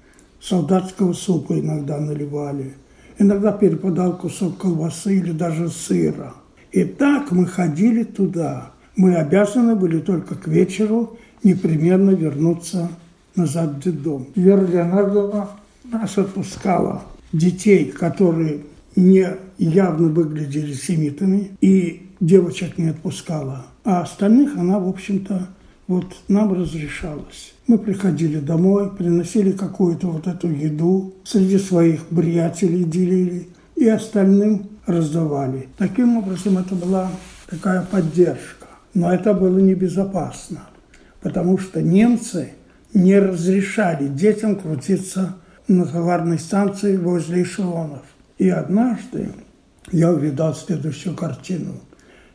солдатского 0.42 1.14
супа 1.14 1.60
иногда 1.60 2.00
наливали– 2.00 2.74
иногда 3.22 3.52
перепадал 3.52 4.18
кусок 4.18 4.58
колбасы 4.58 5.18
или 5.18 5.32
даже 5.32 5.70
сыра. 5.70 6.34
И 6.72 6.84
так 6.84 7.32
мы 7.32 7.46
ходили 7.46 8.04
туда. 8.04 8.72
Мы 8.96 9.16
обязаны 9.16 9.76
были 9.76 10.00
только 10.00 10.36
к 10.36 10.48
вечеру 10.48 11.18
непременно 11.44 12.12
вернуться 12.12 12.90
назад 13.36 13.76
в 13.76 13.80
детдом. 13.84 14.28
Вера 14.36 14.66
Леонардовна 14.66 15.50
нас 15.84 16.18
отпускала 16.18 17.04
детей, 17.34 17.92
которые 17.92 18.62
не 18.96 19.28
явно 19.58 20.10
выглядели 20.10 20.74
семитами, 20.74 21.52
и 21.62 22.10
девочек 22.20 22.78
не 22.78 22.90
отпускала. 22.90 23.66
А 23.84 24.02
остальных 24.02 24.58
она, 24.58 24.80
в 24.80 24.88
общем-то, 24.88 25.48
вот 25.88 26.06
нам 26.28 26.54
разрешалось. 26.54 27.54
Мы 27.68 27.78
приходили 27.78 28.40
домой, 28.40 28.92
приносили 28.92 29.52
какую-то 29.52 30.08
вот 30.08 30.28
эту 30.28 30.50
еду, 30.50 31.14
среди 31.24 31.58
своих 31.58 32.06
приятелей 32.08 32.84
делили 32.84 33.48
и 33.76 33.88
остальным 33.88 34.70
раздавали. 34.86 35.68
Таким 35.78 36.18
образом, 36.18 36.58
это 36.58 36.76
была 36.76 37.12
такая 37.50 37.82
поддержка. 37.82 38.68
Но 38.94 39.14
это 39.14 39.34
было 39.34 39.58
небезопасно, 39.58 40.62
потому 41.22 41.58
что 41.58 41.82
немцы 41.82 42.52
не 42.94 43.20
разрешали 43.20 44.08
детям 44.08 44.56
крутиться 44.56 45.36
на 45.68 45.86
товарной 45.86 46.40
станции 46.40 46.98
возле 46.98 47.44
эшелонов. 47.44 48.02
И 48.38 48.50
однажды 48.50 49.30
я 49.92 50.12
увидал 50.12 50.56
следующую 50.56 51.16
картину. 51.16 51.74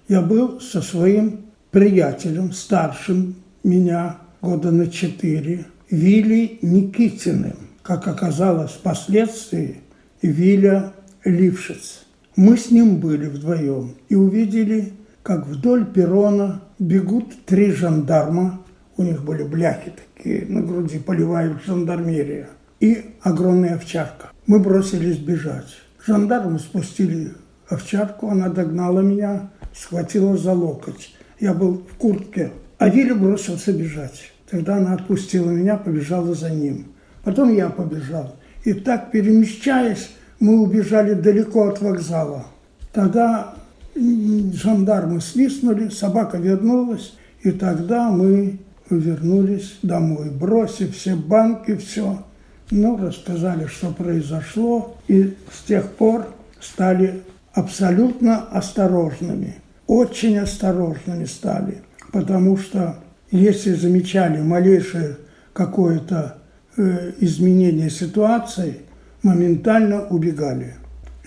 Я 0.09 0.23
был 0.23 0.61
со 0.61 0.83
своим 0.83 1.47
приятелем, 1.71 2.53
старшим 2.53 3.35
меня 3.65 4.19
года 4.41 4.71
на 4.71 4.87
четыре, 4.89 5.67
Вилли 5.91 6.59
Никитиным, 6.63 7.57
как 7.83 8.09
оказалось 8.09 8.73
впоследствии, 8.73 9.81
Виля 10.23 10.93
Лившиц. 11.25 12.07
Мы 12.37 12.57
с 12.57 12.71
ним 12.71 12.97
были 12.97 13.27
вдвоем 13.27 13.95
и 14.09 14.15
увидели, 14.15 14.93
как 15.23 15.47
вдоль 15.47 15.87
перрона 15.87 16.63
бегут 16.79 17.45
три 17.47 17.73
жандарма, 17.73 18.61
у 18.97 19.03
них 19.03 19.25
были 19.25 19.43
бляхи 19.43 19.93
такие 20.15 20.47
на 20.47 20.63
груди, 20.63 20.99
поливают 20.99 21.63
жандармерия, 21.65 22.49
и 22.81 23.15
огромная 23.23 23.75
овчарка. 23.75 24.31
Мы 24.47 24.59
бросились 24.59 25.19
бежать. 25.19 25.77
Жандармы 26.07 26.59
спустили 26.59 27.33
овчарку, 27.69 28.29
она 28.29 28.49
догнала 28.49 29.01
меня, 29.01 29.51
схватила 29.75 30.37
за 30.37 30.53
локоть. 30.53 31.15
Я 31.41 31.53
был 31.53 31.83
в 31.91 31.97
куртке 31.97 32.53
а 32.79 32.89
Виля 32.89 33.15
бросился 33.15 33.73
бежать. 33.73 34.33
Тогда 34.51 34.77
она 34.77 34.93
отпустила 34.95 35.51
меня, 35.51 35.77
побежала 35.77 36.35
за 36.35 36.51
ним. 36.51 36.87
Потом 37.25 37.55
я 37.55 37.69
побежал. 37.71 38.37
И 38.65 38.75
так, 38.75 39.11
перемещаясь, 39.11 40.11
мы 40.41 40.61
убежали 40.61 41.15
далеко 41.15 41.69
от 41.69 41.81
вокзала. 41.81 42.47
Тогда 42.93 43.55
жандармы 43.95 45.21
свистнули, 45.21 45.89
собака 45.89 46.37
вернулась, 46.37 47.15
и 47.43 47.51
тогда 47.51 48.11
мы 48.11 48.59
вернулись 48.91 49.79
домой, 49.83 50.31
бросив 50.31 50.97
все 50.97 51.17
банки, 51.17 51.77
все. 51.77 52.23
Ну, 52.71 52.97
рассказали, 52.97 53.67
что 53.67 53.91
произошло, 53.93 54.97
и 55.09 55.37
с 55.53 55.67
тех 55.67 55.89
пор 55.93 56.27
стали 56.61 57.23
абсолютно 57.53 58.49
осторожными, 58.49 59.57
очень 59.87 60.39
осторожными 60.39 61.25
стали 61.25 61.83
потому 62.17 62.57
что 62.57 62.97
если 63.31 63.75
замечали 63.75 64.41
малейшее 64.41 65.19
какое-то 65.53 66.39
э, 66.77 67.13
изменение 67.21 67.91
ситуации, 67.91 68.79
моментально 69.23 70.07
убегали. 70.07 70.77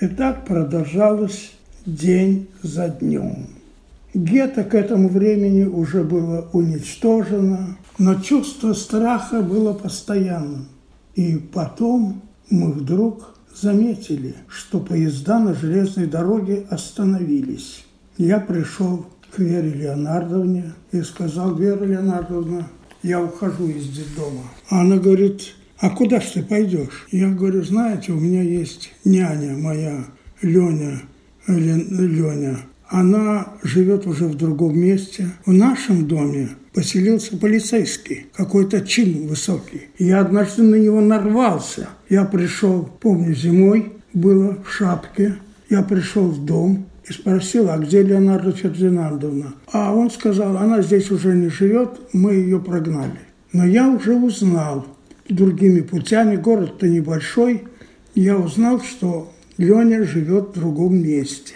И 0.01 0.07
так 0.07 0.45
продолжалось 0.45 1.51
день 1.85 2.47
за 2.63 2.89
днем. 2.89 3.58
Гетто 4.13 4.63
к 4.63 4.73
этому 4.73 5.07
времени 5.09 5.63
уже 5.63 6.03
было 6.03 6.49
уничтожено, 6.51 7.77
но 7.97 8.15
чувство 8.15 8.73
страха 8.73 9.41
было 9.41 9.73
постоянным. 9.73 10.67
И 11.15 11.37
потом 11.37 12.21
мы 12.49 12.71
вдруг 12.71 13.35
заметили, 13.53 14.35
что 14.47 14.79
поезда 14.79 15.39
на 15.39 15.53
железной 15.53 16.07
дороге 16.07 16.65
остановились. 16.69 17.85
Я 18.17 18.39
пришел 18.39 19.05
к 19.33 19.39
Вере 19.39 19.71
Леонардовне 19.71 20.73
и 20.91 21.01
сказал, 21.01 21.55
Вера 21.55 21.83
Леонардовна, 21.83 22.67
я 23.03 23.21
ухожу 23.21 23.67
из 23.67 23.87
детдома. 23.89 24.43
Она 24.69 24.97
говорит, 24.97 25.53
а 25.77 25.89
куда 25.89 26.19
ж 26.19 26.25
ты 26.33 26.43
пойдешь? 26.43 27.07
Я 27.11 27.29
говорю, 27.29 27.63
знаете, 27.63 28.11
у 28.11 28.19
меня 28.19 28.41
есть 28.41 28.91
няня 29.05 29.55
моя, 29.57 30.03
Леня, 30.41 31.01
Леня. 31.47 32.59
Она 32.89 33.49
живет 33.61 34.07
уже 34.07 34.25
в 34.25 34.35
другом 34.35 34.77
месте. 34.77 35.29
В 35.45 35.53
нашем 35.53 36.07
доме 36.07 36.49
поселился 36.73 37.37
полицейский, 37.37 38.25
какой-то 38.33 38.81
чин 38.81 39.27
высокий. 39.27 39.89
Я 39.99 40.21
однажды 40.21 40.63
на 40.63 40.75
него 40.75 40.99
нарвался. 40.99 41.89
Я 42.09 42.25
пришел, 42.25 42.89
помню, 42.99 43.35
зимой, 43.35 43.93
было 44.13 44.57
в 44.63 44.71
шапке. 44.71 45.35
Я 45.69 45.83
пришел 45.83 46.29
в 46.29 46.43
дом 46.43 46.87
и 47.07 47.13
спросил, 47.13 47.69
а 47.69 47.77
где 47.77 48.01
Леонарда 48.01 48.51
Фердинандовна? 48.53 49.53
А 49.71 49.93
он 49.93 50.09
сказал, 50.09 50.57
она 50.57 50.81
здесь 50.81 51.11
уже 51.11 51.35
не 51.35 51.49
живет, 51.49 51.99
мы 52.11 52.33
ее 52.33 52.59
прогнали. 52.59 53.19
Но 53.53 53.65
я 53.65 53.87
уже 53.87 54.15
узнал, 54.15 54.87
другими 55.27 55.81
путями, 55.81 56.37
город-то 56.37 56.87
небольшой, 56.87 57.65
я 58.15 58.35
узнал, 58.37 58.81
что 58.81 59.31
Леня 59.57 60.03
живет 60.03 60.49
в 60.49 60.59
другом 60.59 60.97
месте. 60.97 61.53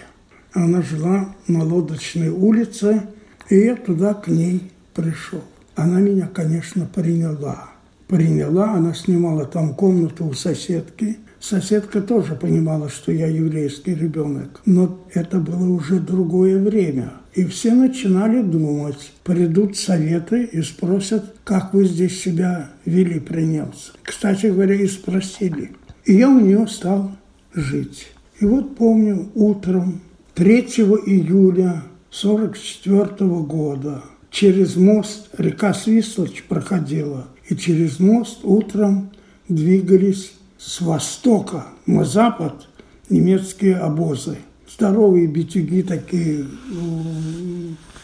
Она 0.53 0.81
жила 0.81 1.33
на 1.47 1.63
Лодочной 1.63 2.29
улице, 2.29 3.03
и 3.49 3.57
я 3.57 3.75
туда 3.75 4.13
к 4.13 4.27
ней 4.27 4.71
пришел. 4.93 5.43
Она 5.75 5.99
меня, 5.99 6.27
конечно, 6.27 6.85
приняла. 6.85 7.69
Приняла, 8.07 8.73
она 8.73 8.93
снимала 8.93 9.45
там 9.45 9.73
комнату 9.73 10.25
у 10.25 10.33
соседки. 10.33 11.17
Соседка 11.39 12.01
тоже 12.01 12.35
понимала, 12.35 12.87
что 12.89 13.11
я 13.11 13.27
еврейский 13.27 13.95
ребенок, 13.95 14.61
но 14.65 15.03
это 15.13 15.39
было 15.39 15.67
уже 15.73 15.99
другое 15.99 16.59
время. 16.59 17.13
И 17.33 17.45
все 17.45 17.73
начинали 17.73 18.43
думать, 18.43 19.11
придут 19.23 19.75
советы 19.75 20.43
и 20.43 20.61
спросят, 20.61 21.33
как 21.43 21.73
вы 21.73 21.85
здесь 21.85 22.21
себя 22.21 22.69
вели 22.85 23.19
при 23.19 23.41
немцах. 23.41 23.95
Кстати 24.03 24.45
говоря, 24.45 24.75
и 24.75 24.87
спросили. 24.87 25.71
И 26.05 26.13
я 26.13 26.29
у 26.29 26.39
нее 26.39 26.67
стал 26.67 27.11
жить. 27.55 28.07
И 28.39 28.45
вот 28.45 28.75
помню, 28.75 29.29
утром 29.33 30.01
3 30.36 30.62
июля 30.62 31.84
1944 32.10 33.30
года 33.41 34.02
через 34.32 34.76
мост 34.76 35.30
река 35.38 35.76
Свислочь 35.76 36.43
проходила, 36.50 37.28
и 37.48 37.56
через 37.56 38.00
мост 38.00 38.39
утром 38.41 39.12
двигались 39.48 40.34
с 40.58 40.82
востока 40.82 41.67
на 41.86 42.04
запад 42.04 42.67
немецкие 43.10 43.76
обозы. 43.76 44.38
Здоровые 44.67 45.28
битюги 45.28 45.84
такие, 45.84 46.48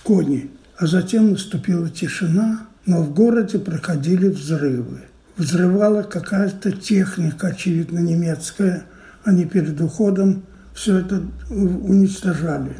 кони. 0.03 0.51
А 0.77 0.85
затем 0.85 1.31
наступила 1.31 1.89
тишина, 1.89 2.67
но 2.85 3.01
в 3.01 3.11
городе 3.11 3.57
проходили 3.57 4.27
взрывы. 4.29 5.01
Взрывала 5.35 6.03
какая-то 6.03 6.73
техника, 6.73 7.47
очевидно, 7.47 7.97
немецкая. 7.97 8.83
Они 9.23 9.45
перед 9.45 9.81
уходом 9.81 10.43
все 10.79 10.99
это 10.99 11.21
уничтожали. 11.49 12.73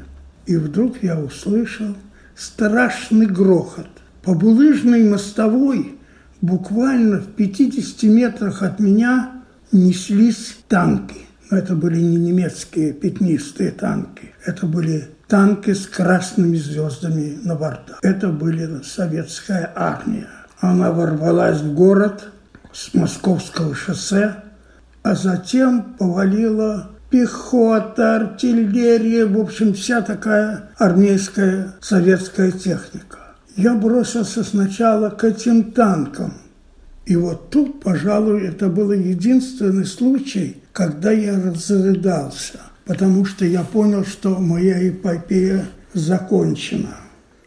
И 0.45 0.55
вдруг 0.55 1.03
я 1.03 1.19
услышал 1.19 1.97
страшный 2.33 3.25
грохот. 3.25 3.89
По 4.23 4.33
булыжной 4.33 5.03
мостовой, 5.03 5.97
буквально 6.39 7.17
в 7.17 7.27
50 7.33 8.03
метрах 8.03 8.63
от 8.63 8.79
меня, 8.79 9.43
неслись 9.73 10.57
танки. 10.69 11.17
Но 11.51 11.57
это 11.57 11.75
были 11.75 11.99
не 11.99 12.15
немецкие 12.15 12.93
пятнистые 12.93 13.71
танки. 13.71 14.33
Это 14.45 14.65
были 14.65 15.09
танки 15.27 15.73
с 15.73 15.85
красными 15.85 16.55
звездами 16.55 17.37
на 17.43 17.55
бортах. 17.55 17.99
Это 18.01 18.29
были 18.29 18.81
советская 18.81 19.73
армия. 19.75 20.29
Она 20.61 20.91
ворвалась 20.91 21.59
в 21.59 21.73
город 21.73 22.31
с 22.71 22.93
московского 22.93 23.75
шоссе, 23.75 24.35
а 25.03 25.15
затем 25.15 25.95
повалила 25.97 26.91
пехота, 27.09 28.15
артиллерия, 28.15 29.25
в 29.25 29.39
общем, 29.39 29.73
вся 29.73 30.01
такая 30.01 30.69
армейская 30.77 31.75
советская 31.81 32.51
техника. 32.51 33.17
Я 33.55 33.75
бросился 33.75 34.43
сначала 34.43 35.09
к 35.09 35.23
этим 35.23 35.71
танкам– 35.71 36.33
и 37.09 37.15
вот 37.15 37.49
тут, 37.49 37.79
пожалуй, 37.79 38.45
это 38.45 38.69
был 38.69 38.91
единственный 38.91 39.85
случай, 39.85 40.57
когда 40.71 41.09
я 41.09 41.41
разрыдался, 41.41 42.59
потому 42.85 43.25
что 43.25 43.45
я 43.45 43.63
понял, 43.63 44.05
что 44.05 44.37
моя 44.37 44.87
эпопея 44.87 45.65
закончена. 45.95 46.97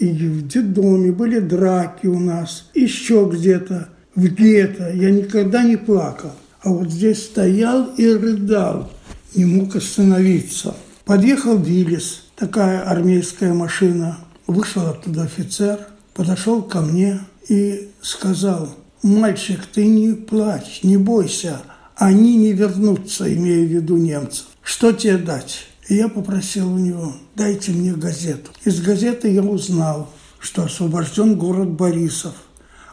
И 0.01 0.09
в 0.09 0.49
детдоме 0.49 1.13
были 1.13 1.39
драки 1.39 2.09
у 2.09 2.19
нас, 2.19 2.71
еще 2.75 3.31
где-то, 3.33 3.89
в 4.17 4.27
гетто. 4.27 4.93
Я 4.93 5.13
никогда 5.13 5.63
не 5.63 5.77
плакал. 5.77 6.33
А 6.63 6.71
вот 6.71 6.91
здесь 6.91 7.23
стоял 7.23 7.87
и 7.97 8.13
рыдал, 8.13 8.91
не 9.35 9.45
мог 9.45 9.77
остановиться. 9.77 10.75
Подъехал 11.05 11.57
Виллис, 11.57 12.25
такая 12.37 12.83
армейская 12.83 13.55
машина. 13.55 14.19
Вышел 14.47 14.87
оттуда 14.87 15.23
офицер, 15.23 15.79
подошел 16.15 16.63
ко 16.63 16.81
мне 16.81 17.21
и 17.49 17.91
сказал– 18.03 18.75
мальчик, 19.03 19.67
ты 19.67 19.87
не 19.87 20.15
плачь, 20.15 20.81
не 20.83 20.97
бойся, 20.97 21.63
они 21.97 22.37
не 22.37 22.53
вернутся, 22.53 23.33
имея 23.33 23.67
в 23.67 23.71
виду 23.71 23.97
немцев. 23.97 24.47
Что 24.63 24.93
тебе 24.93 25.19
дать? 25.19 25.67
И 25.89 25.97
я 25.97 26.09
попросил 26.09 26.73
у 26.73 26.79
него, 26.79 27.15
дайте 27.35 27.73
мне 27.73 27.93
газету. 27.93 28.51
Из 28.65 28.81
газеты 28.81 29.31
я 29.31 29.43
узнал, 29.43 30.11
что 30.39 30.65
освобожден 30.65 31.37
город 31.37 31.71
Борисов. 31.71 32.35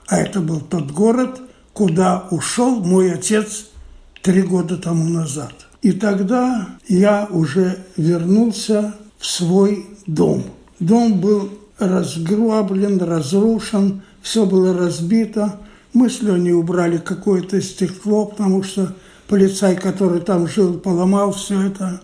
А 0.08 0.18
это 0.18 0.42
был 0.42 0.60
тот 0.60 0.92
город, 0.92 1.40
куда 1.74 2.28
ушел 2.32 2.84
мой 2.84 3.14
отец 3.14 3.68
три 4.22 4.42
года 4.42 4.78
тому 4.78 5.08
назад. 5.08 5.54
И 5.82 5.94
тогда 5.94 6.70
я 6.88 7.28
уже 7.30 7.78
вернулся 7.96 8.96
в 9.18 9.26
свой 9.26 9.86
дом. 10.06 10.44
Дом 10.80 11.20
был 11.22 11.50
разграблен, 11.78 13.00
разрушен, 13.00 14.02
все 14.22 14.46
было 14.46 14.78
разбито. 14.78 15.60
Мы 15.94 16.10
с 16.10 16.22
Леней 16.22 16.54
убрали 16.54 16.98
какое-то 16.98 17.62
стекло, 17.62 18.26
потому 18.26 18.64
что 18.64 18.94
полицай, 19.28 19.76
который 19.76 20.20
там 20.20 20.48
жил, 20.48 20.78
поломал 20.80 21.32
все 21.32 21.68
это. 21.68 22.02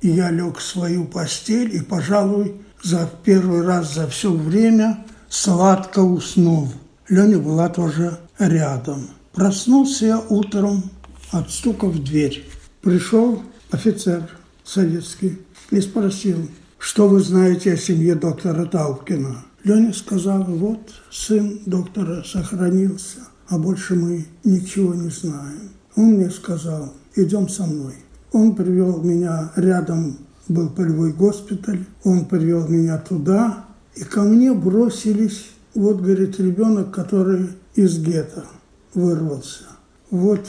И 0.00 0.08
я 0.08 0.30
лег 0.30 0.58
в 0.58 0.62
свою 0.62 1.04
постель 1.04 1.74
и, 1.74 1.80
пожалуй, 1.80 2.56
за 2.82 3.08
первый 3.24 3.62
раз 3.62 3.94
за 3.94 4.08
все 4.08 4.32
время 4.32 5.04
сладко 5.28 6.00
уснул. 6.00 6.68
Леня 7.08 7.38
была 7.38 7.68
тоже 7.68 8.18
рядом. 8.38 9.08
Проснулся 9.32 10.06
я 10.06 10.18
утром 10.18 10.82
от 11.30 11.50
стука 11.50 11.86
в 11.86 12.02
дверь. 12.02 12.44
Пришел 12.82 13.40
офицер 13.70 14.28
советский 14.64 15.38
и 15.70 15.80
спросил, 15.80 16.48
что 16.78 17.06
вы 17.06 17.20
знаете 17.20 17.74
о 17.74 17.76
семье 17.76 18.16
доктора 18.16 18.66
Таубкина. 18.66 19.44
Леня 19.62 19.92
сказал, 19.92 20.42
вот 20.42 20.92
сын 21.08 21.60
доктора 21.64 22.24
сохранился, 22.24 23.20
а 23.46 23.56
больше 23.56 23.94
мы 23.94 24.26
ничего 24.42 24.94
не 24.94 25.10
знаем. 25.10 25.70
Он 25.94 26.14
мне 26.14 26.28
сказал, 26.28 26.92
идем 27.14 27.48
со 27.48 27.66
мной. 27.66 27.94
Он 28.32 28.56
привел 28.56 29.00
меня 29.00 29.52
рядом, 29.54 30.18
был 30.48 30.68
полевой 30.68 31.12
госпиталь, 31.12 31.84
он 32.02 32.24
привел 32.24 32.66
меня 32.66 32.98
туда, 32.98 33.64
и 33.94 34.02
ко 34.02 34.22
мне 34.22 34.52
бросились, 34.52 35.50
вот, 35.76 36.00
говорит, 36.00 36.40
ребенок, 36.40 36.92
который 36.92 37.50
из 37.76 38.00
гетто 38.00 38.44
вырвался. 38.92 39.66
Вот 40.10 40.48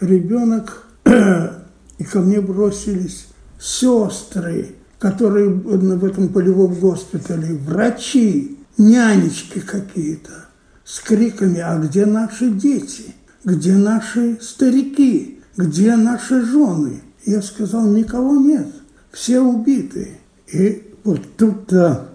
ребенок, 0.00 0.86
и 1.98 2.04
ко 2.04 2.20
мне 2.20 2.40
бросились 2.40 3.26
сестры, 3.58 4.74
которые 4.98 5.48
в 5.48 6.04
этом 6.04 6.28
полевом 6.28 6.74
госпитале, 6.74 7.54
врачи, 7.54 8.58
нянечки 8.78 9.60
какие-то, 9.60 10.46
с 10.84 11.00
криками 11.00 11.60
«А 11.60 11.78
где 11.78 12.06
наши 12.06 12.50
дети? 12.50 13.14
Где 13.44 13.74
наши 13.74 14.38
старики? 14.40 15.40
Где 15.56 15.96
наши 15.96 16.42
жены?» 16.44 17.02
Я 17.26 17.40
сказал, 17.40 17.86
никого 17.86 18.36
нет, 18.36 18.66
все 19.10 19.40
убиты. 19.40 20.18
И 20.52 20.92
вот 21.04 21.20
тут-то 21.36 22.08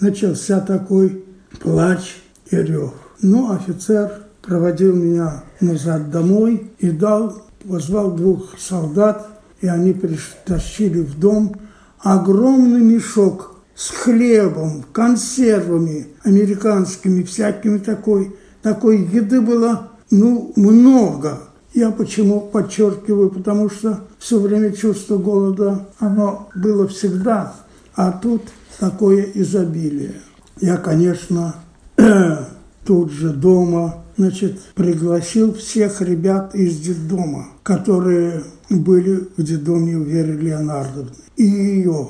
начался 0.00 0.60
такой 0.60 1.24
плач 1.60 2.16
и 2.50 2.56
рев. 2.56 2.94
Ну, 3.20 3.52
офицер 3.52 4.24
проводил 4.42 4.94
меня 4.94 5.44
назад 5.60 6.10
домой 6.10 6.70
и 6.78 6.90
дал, 6.90 7.43
позвал 7.68 8.12
двух 8.12 8.58
солдат, 8.58 9.28
и 9.60 9.66
они 9.66 9.92
притащили 9.92 11.00
в 11.00 11.18
дом 11.18 11.56
огромный 11.98 12.80
мешок 12.80 13.54
с 13.74 13.90
хлебом, 13.90 14.84
консервами 14.92 16.08
американскими, 16.22 17.22
всякими 17.22 17.78
такой. 17.78 18.36
Такой 18.62 19.02
еды 19.02 19.40
было, 19.40 19.90
ну, 20.10 20.52
много. 20.56 21.40
Я 21.74 21.90
почему 21.90 22.40
подчеркиваю, 22.40 23.30
потому 23.30 23.68
что 23.68 24.00
все 24.18 24.38
время 24.38 24.72
чувство 24.72 25.18
голода, 25.18 25.88
оно 25.98 26.48
было 26.54 26.86
всегда, 26.86 27.54
а 27.96 28.12
тут 28.12 28.42
такое 28.78 29.28
изобилие. 29.34 30.14
Я, 30.60 30.76
конечно, 30.76 31.56
тут 32.86 33.10
же 33.10 33.30
дома, 33.30 34.03
значит, 34.16 34.60
пригласил 34.74 35.54
всех 35.54 36.00
ребят 36.00 36.54
из 36.54 36.78
детдома, 36.78 37.48
которые 37.62 38.42
были 38.70 39.28
в 39.36 39.42
детдоме 39.42 39.96
у 39.96 40.02
Веры 40.02 40.32
Леонардовны, 40.32 41.10
и 41.36 41.44
ее, 41.44 42.08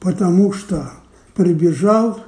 потому 0.00 0.52
что 0.52 0.90
прибежал 1.34 2.20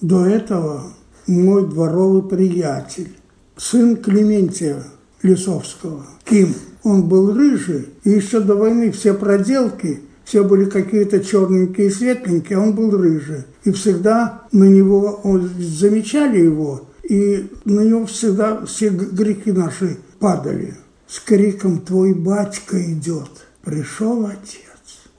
до 0.00 0.26
этого 0.26 0.84
мой 1.26 1.68
дворовый 1.68 2.22
приятель, 2.22 3.10
сын 3.56 3.96
Клементия 3.96 4.82
Лисовского, 5.22 6.06
Ким. 6.24 6.54
Он 6.82 7.08
был 7.08 7.32
рыжий, 7.34 7.88
и 8.04 8.10
еще 8.10 8.40
до 8.40 8.54
войны 8.54 8.92
все 8.92 9.14
проделки, 9.14 10.02
все 10.24 10.44
были 10.44 10.66
какие-то 10.66 11.20
черненькие 11.20 11.88
и 11.88 11.90
светленькие, 11.90 12.58
а 12.58 12.62
он 12.62 12.74
был 12.74 12.90
рыжий. 12.90 13.44
И 13.64 13.72
всегда 13.72 14.42
на 14.52 14.64
него, 14.64 15.20
он, 15.24 15.50
замечали 15.58 16.38
его, 16.40 16.88
и 17.08 17.50
на 17.64 17.80
него 17.80 18.06
всегда 18.06 18.64
все 18.66 18.90
грехи 18.90 19.52
наши 19.52 19.98
падали. 20.18 20.74
С 21.06 21.20
криком 21.20 21.80
«Твой 21.80 22.14
батька 22.14 22.92
идет!» 22.92 23.30
Пришел 23.62 24.26
отец. 24.26 24.60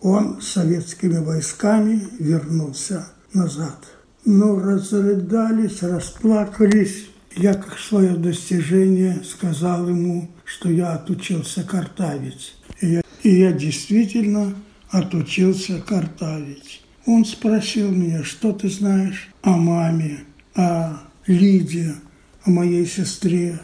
Он 0.01 0.41
с 0.41 0.47
советскими 0.47 1.17
войсками 1.17 2.07
вернулся 2.19 3.09
назад. 3.33 3.77
Ну, 4.25 4.59
разрыдались, 4.59 5.83
расплакались. 5.83 7.09
Я, 7.35 7.53
как 7.53 7.77
свое 7.77 8.15
достижение, 8.15 9.21
сказал 9.23 9.87
ему, 9.87 10.29
что 10.43 10.69
я 10.69 10.93
отучился 10.93 11.63
картавить. 11.63 12.55
И 12.81 12.87
я, 12.87 13.01
и 13.23 13.39
я 13.39 13.51
действительно 13.51 14.55
отучился 14.89 15.79
картавить. 15.79 16.83
Он 17.05 17.25
спросил 17.25 17.91
меня, 17.91 18.23
что 18.23 18.53
ты 18.53 18.69
знаешь 18.69 19.29
о 19.41 19.57
маме, 19.57 20.21
о 20.55 21.06
Лиде, 21.27 21.95
о 22.43 22.49
моей 22.49 22.85
сестре. 22.85 23.59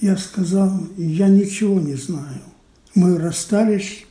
Я 0.00 0.16
сказал, 0.16 0.86
я 0.96 1.28
ничего 1.28 1.80
не 1.80 1.94
знаю. 1.94 2.42
Мы 2.94 3.18
расстались, 3.18 4.04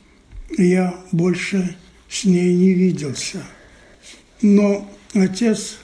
я 0.56 0.94
больше 1.12 1.76
с 2.08 2.24
ней 2.24 2.54
не 2.56 2.72
виделся. 2.72 3.42
Но 4.42 4.90
отец 5.14 5.76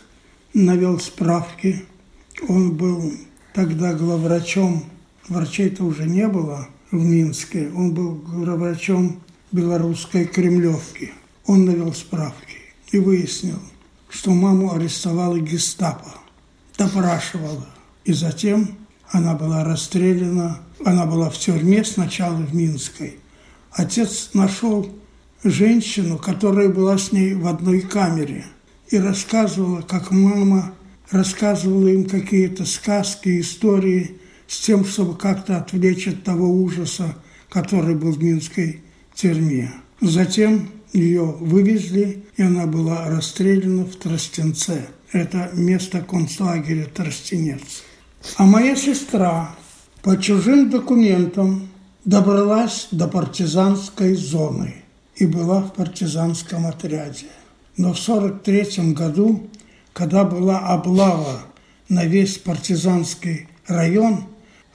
навел 0.54 0.98
справки. 0.98 1.84
Он 2.48 2.74
был 2.74 3.12
тогда 3.54 3.92
главврачом, 3.92 4.84
врачей-то 5.28 5.84
уже 5.84 6.04
не 6.04 6.26
было 6.26 6.68
в 6.90 7.04
Минске, 7.04 7.70
он 7.74 7.94
был 7.94 8.14
главврачом 8.14 9.20
белорусской 9.52 10.24
Кремлевки. 10.24 11.12
Он 11.46 11.64
навел 11.64 11.92
справки 11.94 12.58
и 12.92 12.98
выяснил, 12.98 13.58
что 14.08 14.32
маму 14.32 14.72
арестовала 14.72 15.38
гестапо, 15.38 16.14
допрашивала. 16.81 17.66
И 18.05 18.12
затем 18.12 18.78
она 19.11 19.35
была 19.35 19.64
расстреляна, 19.64 20.59
она 20.85 21.07
была 21.07 21.31
в 21.31 21.39
тюрьме 21.39 21.85
сначала 21.85 22.37
в 22.37 22.55
Минской. 22.55 23.18
Отец 23.72 24.31
нашел 24.35 24.91
женщину, 25.45 26.18
которая 26.18 26.68
была 26.68 26.99
с 26.99 27.12
ней 27.12 27.35
в 27.35 27.47
одной 27.47 27.81
камере– 27.81 28.45
и 28.91 28.99
рассказывала, 28.99 29.83
как 29.83 30.11
мама 30.11 30.74
рассказывала 31.11 31.89
им 31.89 32.05
какие-то 32.05 32.64
сказки, 32.64 33.41
истории 33.41 34.18
с 34.47 34.61
тем, 34.61 34.85
чтобы 34.85 35.16
как-то 35.16 35.59
отвлечь 35.59 36.09
от 36.09 36.24
того 36.24 36.49
ужаса, 36.49 37.16
который 37.49 37.95
был 37.95 38.12
в 38.12 38.22
Минской 38.22 38.83
тюрьме. 39.14 39.72
Затем 40.01 40.68
ее 40.93 41.24
вывезли, 41.24 42.24
и 42.37 42.43
она 42.43 42.66
была 42.66 43.09
расстреляна 43.09 43.85
в 43.85 43.95
Тростенце. 43.97 44.89
Это 45.12 45.50
место 45.54 46.02
концлагеря 46.02 46.86
Тростенец. 46.86 47.82
А 48.36 48.44
моя 48.44 48.76
сестра 48.76 49.56
по 50.02 50.16
чужим 50.16 50.70
документам 50.70 51.68
добралась 52.04 52.88
до 52.92 53.08
партизанской 53.08 54.14
зоны 54.14 54.84
и 55.16 55.26
была 55.26 55.62
в 55.62 55.74
партизанском 55.74 56.66
отряде. 56.66 57.26
Но 57.76 57.92
в 57.92 58.00
1943 58.00 58.92
году, 58.92 59.50
когда 59.92 60.24
была 60.24 60.61
облава 60.61 61.42
на 61.88 62.04
весь 62.04 62.38
партизанский 62.38 63.48
район, 63.66 64.26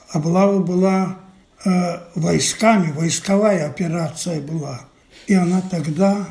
облава 0.10 0.60
была 0.60 1.18
э, 1.64 1.70
войсками, 2.16 2.92
войсковая 2.92 3.68
операция 3.68 4.42
была. 4.42 4.82
И 5.28 5.34
она 5.34 5.62
тогда 5.62 6.28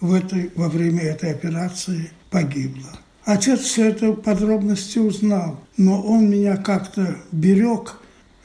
в 0.00 0.14
этой, 0.14 0.50
во 0.54 0.68
время 0.68 1.02
этой 1.02 1.32
операции 1.32 2.10
погибла. 2.30 3.01
Отец 3.24 3.60
все 3.60 3.90
это 3.90 4.12
подробности 4.12 4.98
узнал, 4.98 5.60
но 5.76 6.02
он 6.02 6.28
меня 6.28 6.56
как-то 6.56 7.18
берег, 7.30 7.94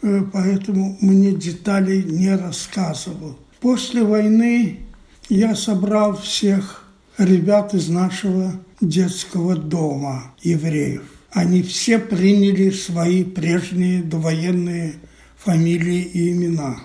э, 0.03 0.21
поэтому 0.31 0.97
мне 1.01 1.31
деталей 1.31 2.03
не 2.03 2.35
рассказывал. 2.35 3.37
После 3.59 4.03
войны 4.03 4.81
я 5.29 5.55
собрал 5.55 6.15
всех 6.15 6.83
ребят 7.17 7.73
из 7.73 7.89
нашего 7.89 8.53
детского 8.79 9.55
дома 9.55 10.31
евреев. 10.41 11.03
Они 11.31 11.63
все 11.63 11.97
приняли 11.97 12.69
свои 12.69 13.23
прежние 13.23 14.03
довоенные 14.03 14.95
фамилии 15.37 16.01
и 16.01 16.31
имена. 16.31 16.77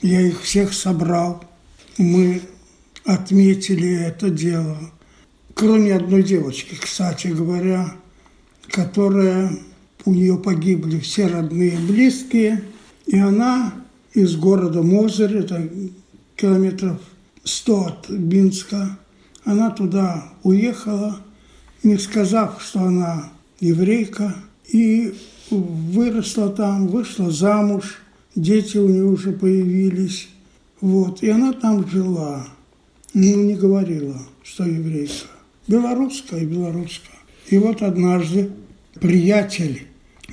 Я 0.00 0.20
их 0.20 0.42
всех 0.42 0.72
собрал. 0.72 1.44
Мы 1.96 2.42
отметили 3.04 4.04
это 4.04 4.30
дело. 4.30 4.78
Кроме 5.58 5.96
одной 5.96 6.22
девочки, 6.22 6.76
кстати 6.80 7.26
говоря, 7.26 7.92
которая 8.68 9.50
у 10.04 10.14
нее 10.14 10.38
погибли 10.38 11.00
все 11.00 11.26
родные 11.26 11.74
и 11.74 11.84
близкие, 11.84 12.62
и 13.06 13.18
она 13.18 13.74
из 14.14 14.36
города 14.36 14.82
Мозырь, 14.82 15.38
это 15.38 15.68
километров 16.36 17.00
100 17.42 17.86
от 17.86 18.08
Минска, 18.08 19.00
она 19.42 19.70
туда 19.70 20.32
уехала, 20.44 21.18
не 21.82 21.98
сказав, 21.98 22.62
что 22.62 22.82
она 22.82 23.32
еврейка, 23.58 24.36
и 24.68 25.12
выросла 25.50 26.50
там, 26.50 26.86
вышла 26.86 27.32
замуж, 27.32 28.00
дети 28.36 28.76
у 28.76 28.86
нее 28.86 29.06
уже 29.06 29.32
появились. 29.32 30.28
Вот, 30.80 31.20
и 31.24 31.28
она 31.28 31.52
там 31.52 31.84
жила, 31.90 32.46
но 33.12 33.34
не 33.34 33.56
говорила, 33.56 34.22
что 34.44 34.62
еврейка. 34.62 35.26
Белорусская, 35.68 36.44
белорусская. 36.44 37.18
И 37.48 37.58
вот 37.58 37.82
однажды 37.82 38.50
приятель 38.94 39.86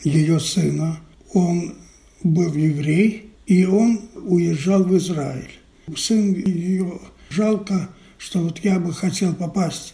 ее 0.03 0.39
сына, 0.39 0.97
он 1.33 1.75
был 2.23 2.53
еврей, 2.53 3.29
и 3.45 3.65
он 3.65 4.01
уезжал 4.15 4.83
в 4.83 4.97
Израиль. 4.97 5.51
Сын 5.95 6.33
ее 6.33 6.99
жалко 7.29 7.89
что 8.25 8.39
вот 8.39 8.59
я 8.63 8.79
бы 8.79 8.91
хотел 8.91 9.33
попасть 9.33 9.93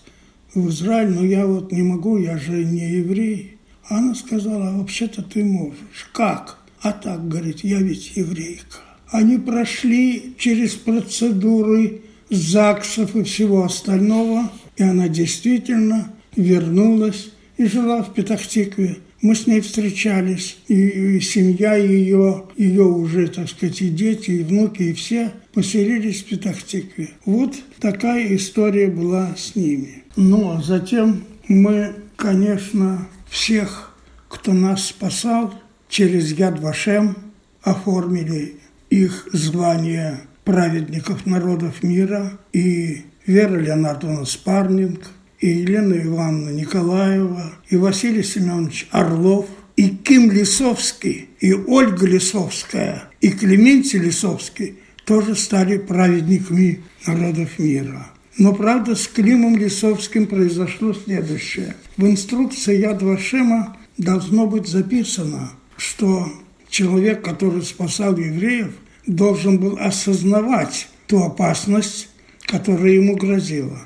в 0.54 0.70
Израиль, 0.70 1.10
но 1.10 1.26
я 1.26 1.46
вот 1.46 1.72
не 1.72 1.82
могу, 1.82 2.18
я 2.18 2.38
же 2.38 2.64
не 2.64 2.90
еврей. 2.90 3.58
Она 3.90 4.16
сказала, 4.16 4.70
а 4.70 4.78
вообще-то 4.78 5.22
ты 5.22 5.44
можешь. 5.44 6.10
Как? 6.14 6.58
А 6.82 6.94
так, 6.94 7.28
говорит, 7.28 7.62
я 7.64 7.80
ведь 7.80 8.16
еврейка. 8.16 8.78
Они 9.10 9.38
прошли 9.38 10.34
через 10.38 10.76
процедуры 10.76 12.04
ЗАГСов 12.30 13.16
и 13.18 13.24
всего 13.24 13.66
остального, 13.66 14.50
и 14.78 14.84
она 14.84 15.08
действительно 15.08 16.12
вернулась 16.36 17.32
и 17.58 17.66
жила 17.66 18.04
в 18.04 18.14
Петахтикве. 18.14 18.98
Мы 19.22 19.36
с 19.36 19.46
ней 19.46 19.62
встречались, 19.62 20.58
и, 20.68 20.74
и 20.74 21.20
семья 21.20 21.76
ее, 21.76 22.46
ее 22.58 22.84
уже, 22.84 23.28
так 23.28 23.50
сказать, 23.50 23.82
и 23.82 23.90
дети, 23.90 24.32
и 24.32 24.44
внуки, 24.44 24.82
и 24.82 24.94
все 24.94 25.32
поселились 25.54 26.24
в 26.24 26.30
Петахтикве. 26.30 27.12
Вот 27.26 27.56
такая 27.80 28.36
история 28.36 28.88
была 28.88 29.36
с 29.38 29.56
ними. 29.56 30.04
Но 30.16 30.62
затем 30.62 31.24
мы, 31.48 31.94
конечно, 32.16 33.08
всех, 33.30 33.96
кто 34.28 34.54
нас 34.54 34.88
спасал, 34.88 35.54
через 35.88 36.32
Яд 36.32 36.60
Вашем 36.60 37.16
оформили 37.62 38.56
их 38.90 39.28
звание 39.34 40.22
праведников 40.44 41.26
народов 41.26 41.84
мира, 41.84 42.40
и 42.54 43.04
Вера 43.26 43.58
Леонардовна 43.58 44.26
Спарнинг– 44.26 45.12
и 45.42 45.50
Елена 45.50 45.96
Ивановна 45.96 46.52
Николаева, 46.52 47.54
и 47.68 47.76
Василий 47.76 48.24
Семенович 48.24 48.88
Орлов, 48.92 49.48
и 49.76 49.90
Ким 49.90 50.32
Лисовский, 50.32 51.30
и 51.40 51.54
Ольга 51.54 52.06
Лисовская, 52.06 53.06
и 53.20 53.32
Клементий 53.32 54.00
Лисовский 54.00 54.76
тоже 55.06 55.36
стали 55.36 55.78
праведниками 55.78 56.84
народов 57.08 57.58
мира. 57.58 58.08
Но, 58.38 58.54
правда, 58.54 58.96
с 58.96 59.08
Климом 59.08 59.58
Лисовским 59.58 60.28
произошло 60.28 60.94
следующее. 60.94 61.76
В 61.98 62.06
инструкции 62.06 62.80
Яд 62.80 63.02
Вашема 63.02 63.78
должно 63.98 64.46
быть 64.46 64.68
записано, 64.68 65.52
что 65.76 66.32
человек, 66.70 67.24
который 67.24 67.64
спасал 67.64 68.16
евреев, 68.16 68.74
должен 69.08 69.58
был 69.58 69.78
осознавать 69.80 70.88
ту 71.08 71.24
опасность, 71.24 72.10
которая 72.52 72.92
ему 72.92 73.16
грозила. 73.16 73.80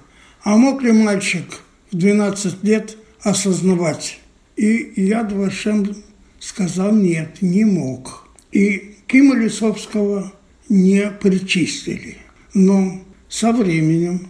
А 0.44 0.58
мог 0.58 0.82
ли 0.82 0.92
мальчик 0.92 1.46
в 1.92 1.98
12 1.98 2.64
лет 2.64 2.98
осознавать? 3.22 4.20
И 4.58 4.94
Яд 4.96 5.32
Вашем 5.32 5.96
сказал 6.40 6.94
нет, 6.94 7.42
не 7.42 7.64
мог. 7.64 8.28
И 8.52 8.96
Кима 9.08 9.36
Лисовского 9.36 10.34
не 10.68 11.12
причистили. 11.22 12.18
Но 12.56 13.02
со 13.30 13.52
временем 13.52 14.28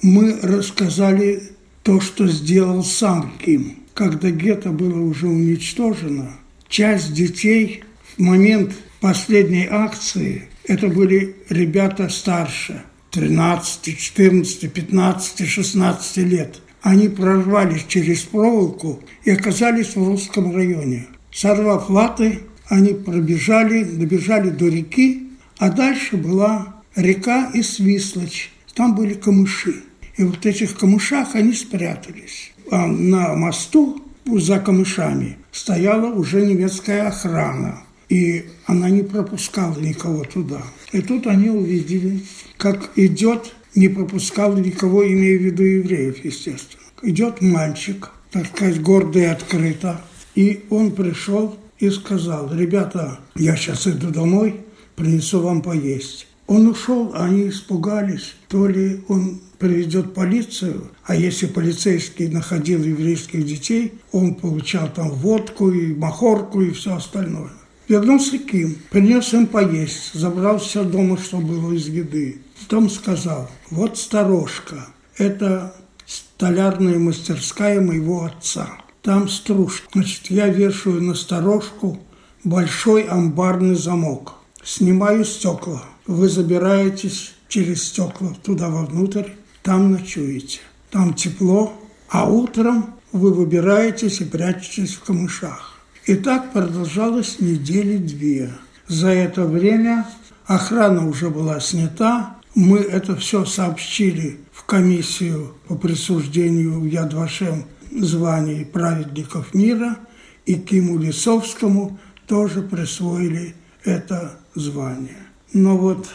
мы 0.00 0.40
рассказали 0.42 1.42
то, 1.84 2.00
что 2.00 2.26
сделал 2.26 2.82
сам 2.82 3.32
Ким. 3.44 3.76
Когда 3.94 4.30
гетто 4.30 4.70
было 4.70 5.00
уже 5.00 5.28
уничтожено, 5.28 6.32
часть 6.68 7.12
детей 7.12 7.84
в 8.16 8.22
момент 8.22 8.72
последней 9.00 9.68
акции, 9.70 10.48
это 10.64 10.88
были 10.88 11.36
ребята 11.50 12.08
старше, 12.08 12.82
13, 13.12 13.98
14, 13.98 14.72
15, 14.72 15.48
16 15.48 16.16
лет. 16.18 16.60
Они 16.80 17.08
прорвались 17.08 17.84
через 17.86 18.22
проволоку 18.22 19.00
и 19.24 19.30
оказались 19.30 19.94
в 19.94 20.02
русском 20.02 20.54
районе. 20.56 21.06
Сорвав 21.30 21.90
латы, 21.90 22.40
они 22.68 22.94
пробежали, 22.94 23.84
добежали 23.84 24.48
до 24.48 24.68
реки, 24.68 25.28
а 25.58 25.70
дальше 25.70 26.16
была 26.16 26.82
река 26.96 27.50
и 27.52 27.62
Свислочь. 27.62 28.50
Там 28.74 28.94
были 28.94 29.12
камыши. 29.12 29.82
И 30.16 30.24
вот 30.24 30.42
в 30.42 30.46
этих 30.46 30.78
камышах 30.78 31.34
они 31.34 31.52
спрятались. 31.52 32.52
А 32.70 32.86
на 32.86 33.34
мосту 33.34 34.02
за 34.24 34.58
камышами 34.58 35.36
стояла 35.52 36.06
уже 36.14 36.46
немецкая 36.46 37.08
охрана. 37.08 37.84
И 38.12 38.44
она 38.66 38.90
не 38.90 39.02
пропускала 39.02 39.78
никого 39.80 40.22
туда. 40.24 40.62
И 40.92 41.00
тут 41.00 41.26
они 41.26 41.48
увидели, 41.48 42.20
как 42.58 42.90
идет, 42.96 43.54
не 43.74 43.88
пропускал 43.88 44.54
никого, 44.54 45.02
имея 45.02 45.38
в 45.38 45.42
виду 45.42 45.62
евреев, 45.62 46.22
естественно. 46.22 46.82
Идет 47.02 47.40
мальчик, 47.40 48.10
так 48.30 48.48
сказать, 48.48 48.82
гордо 48.82 49.18
и 49.18 49.24
открыто. 49.24 50.02
И 50.34 50.62
он 50.68 50.90
пришел 50.90 51.56
и 51.78 51.88
сказал, 51.88 52.54
ребята, 52.54 53.18
я 53.34 53.56
сейчас 53.56 53.86
иду 53.86 54.10
домой, 54.10 54.60
принесу 54.94 55.40
вам 55.40 55.62
поесть. 55.62 56.26
Он 56.46 56.66
ушел, 56.66 57.12
а 57.14 57.24
они 57.24 57.48
испугались, 57.48 58.34
то 58.48 58.66
ли 58.66 59.00
он 59.08 59.40
приведет 59.58 60.12
полицию, 60.12 60.90
а 61.04 61.16
если 61.16 61.46
полицейский 61.46 62.28
находил 62.28 62.82
еврейских 62.84 63.46
детей, 63.46 63.94
он 64.10 64.34
получал 64.34 64.92
там 64.92 65.12
водку 65.12 65.70
и 65.70 65.94
махорку 65.94 66.60
и 66.60 66.72
все 66.72 66.96
остальное. 66.96 67.52
Вернулся 67.92 68.38
Ким, 68.38 68.78
принес 68.88 69.34
им 69.34 69.46
поесть, 69.46 70.14
забрал 70.14 70.58
все 70.58 70.82
дома, 70.82 71.18
что 71.18 71.36
было 71.36 71.72
из 71.72 71.88
еды. 71.88 72.40
Потом 72.58 72.88
сказал, 72.88 73.50
вот 73.68 73.98
сторожка, 73.98 74.86
это 75.18 75.74
столярная 76.06 76.98
мастерская 76.98 77.82
моего 77.82 78.24
отца. 78.24 78.66
Там 79.02 79.28
стружка. 79.28 79.86
Значит, 79.92 80.30
я 80.30 80.48
вешаю 80.48 81.02
на 81.02 81.14
сторожку 81.14 82.00
большой 82.44 83.02
амбарный 83.02 83.74
замок. 83.74 84.36
Снимаю 84.64 85.26
стекла. 85.26 85.84
Вы 86.06 86.30
забираетесь 86.30 87.34
через 87.48 87.88
стекла 87.88 88.34
туда 88.42 88.70
вовнутрь, 88.70 89.32
там 89.62 89.92
ночуете. 89.92 90.60
Там 90.90 91.12
тепло, 91.12 91.74
а 92.08 92.26
утром 92.26 92.94
вы 93.12 93.34
выбираетесь 93.34 94.22
и 94.22 94.24
прячетесь 94.24 94.94
в 94.94 95.04
камышах. 95.04 95.71
И 96.06 96.16
так 96.16 96.52
продолжалось 96.52 97.38
недели 97.40 97.96
две. 97.96 98.50
За 98.88 99.08
это 99.08 99.44
время 99.44 100.06
охрана 100.46 101.08
уже 101.08 101.30
была 101.30 101.60
снята, 101.60 102.36
мы 102.54 102.78
это 102.78 103.16
все 103.16 103.44
сообщили 103.44 104.40
в 104.52 104.64
комиссию 104.64 105.54
по 105.68 105.76
присуждению 105.76 106.80
в 106.80 106.84
Ядвашем 106.84 107.64
званий 107.92 108.64
праведников 108.64 109.54
мира, 109.54 109.96
и 110.44 110.56
Киму 110.56 110.98
Лисовскому 110.98 111.98
тоже 112.26 112.62
присвоили 112.62 113.54
это 113.84 114.38
звание. 114.54 115.16
Но 115.52 115.76
вот 115.76 116.08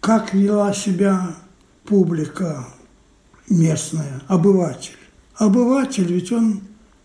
как 0.00 0.34
вела 0.34 0.74
себя 0.74 1.34
публика 1.84 2.66
местная, 3.48 4.20
обыватель? 4.28 4.98
Обыватель, 5.36 6.12
ведь 6.12 6.30
он 6.30 6.60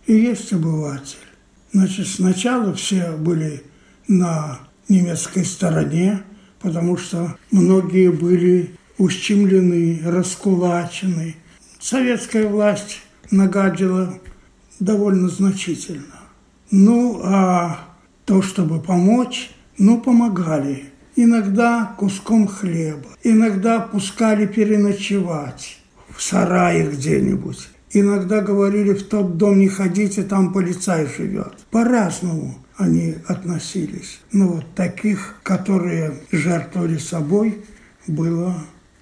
и 0.05 0.13
есть 0.13 0.51
обыватель. 0.51 1.17
Значит, 1.71 2.07
сначала 2.07 2.73
все 2.73 3.11
были 3.11 3.63
на 4.07 4.59
немецкой 4.87 5.45
стороне, 5.45 6.23
потому 6.61 6.97
что 6.97 7.35
многие 7.51 8.11
были 8.11 8.75
ущемлены, 8.97 10.01
раскулачены. 10.03 11.35
Советская 11.79 12.47
власть 12.47 13.01
нагадила 13.31 14.19
довольно 14.79 15.29
значительно. 15.29 16.19
Ну, 16.71 17.21
а 17.23 17.79
то, 18.25 18.41
чтобы 18.41 18.81
помочь, 18.81 19.51
ну, 19.77 20.01
помогали. 20.01 20.85
Иногда 21.15 21.95
куском 21.97 22.47
хлеба, 22.47 23.09
иногда 23.23 23.79
пускали 23.79 24.45
переночевать 24.45 25.79
в 26.15 26.21
сарае 26.21 26.89
где-нибудь. 26.89 27.67
Иногда 27.91 28.41
говорили, 28.41 28.93
в 28.93 29.03
тот 29.07 29.37
дом 29.37 29.59
не 29.59 29.67
ходите, 29.67 30.23
там 30.23 30.53
полицай 30.53 31.07
живет. 31.07 31.53
По-разному 31.71 32.55
они 32.77 33.15
относились. 33.27 34.19
Но 34.31 34.47
вот 34.47 34.65
таких, 34.75 35.35
которые 35.43 36.13
жертвовали 36.31 36.97
собой, 36.97 37.61
было 38.07 38.55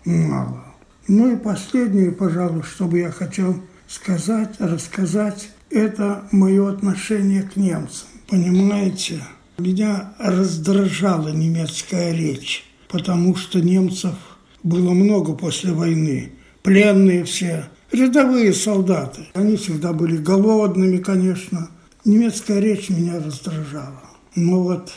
мало. 0.06 0.64
Ну 1.08 1.34
и 1.34 1.38
последнее, 1.38 2.12
пожалуй, 2.12 2.64
что 2.64 2.86
бы 2.86 3.00
я 3.00 3.12
хотел 3.12 3.62
сказать, 3.88 4.56
рассказать, 4.60 5.50
это 5.70 6.24
мое 6.32 6.70
отношение 6.70 7.44
к 7.44 7.56
немцам. 7.56 8.08
Понимаете, 8.28 9.22
меня 9.58 10.14
раздражала 10.20 11.30
немецкая 11.30 12.14
речь, 12.14 12.66
потому 12.90 13.36
что 13.36 13.62
немцев 13.62 14.16
было 14.64 14.92
много 14.92 15.34
после 15.34 15.72
войны. 15.72 16.32
Пленные 16.62 17.24
все, 17.24 17.70
рядовые 17.92 18.54
солдаты. 18.54 19.28
Они 19.34 19.56
всегда 19.56 19.94
были 19.94 20.18
голодными, 20.18 20.98
конечно. 20.98 21.70
Немецкая 22.06 22.60
речь 22.60 22.90
меня 22.90 23.20
раздражала. 23.20 24.04
Но 24.36 24.62
вот 24.62 24.94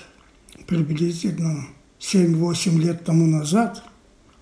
приблизительно 0.67 1.67
7-8 2.01 2.79
лет 2.79 3.05
тому 3.05 3.27
назад 3.27 3.83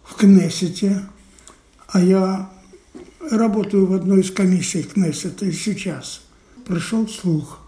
в 0.03 0.15
Кнессете, 0.15 1.03
а 1.89 2.01
я 2.01 2.51
работаю 3.31 3.87
в 3.87 3.93
одной 3.93 4.21
из 4.21 4.31
комиссий 4.31 4.83
Кнессета 4.83 5.47
и 5.47 5.53
сейчас, 5.53 6.23
пришел 6.67 7.09
слух, 7.09 7.61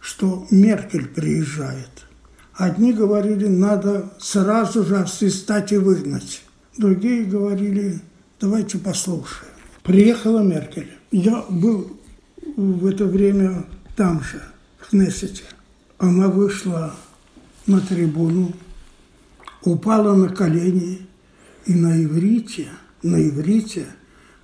что 0.00 0.46
Меркель 0.50 1.06
приезжает. 1.06 2.06
Одни 2.54 2.92
говорили, 2.92 3.48
надо 3.48 4.12
сразу 4.20 4.84
же 4.84 4.98
освистать 4.98 5.72
и 5.72 5.76
выгнать. 5.76 6.42
Другие 6.76 7.24
говорили, 7.24 8.00
давайте 8.40 8.78
послушаем. 8.78 9.53
Приехала 9.84 10.40
Меркель. 10.40 10.90
Я 11.12 11.44
был 11.50 12.00
в 12.56 12.86
это 12.86 13.04
время 13.04 13.66
там 13.96 14.22
же, 14.24 14.42
в 14.78 14.88
Кнессете. 14.88 15.42
Она 15.98 16.28
вышла 16.28 16.94
на 17.66 17.82
трибуну, 17.82 18.54
упала 19.62 20.16
на 20.16 20.30
колени 20.30 21.06
и 21.66 21.74
на 21.74 22.02
иврите, 22.02 22.68
на 23.02 23.28
иврите 23.28 23.84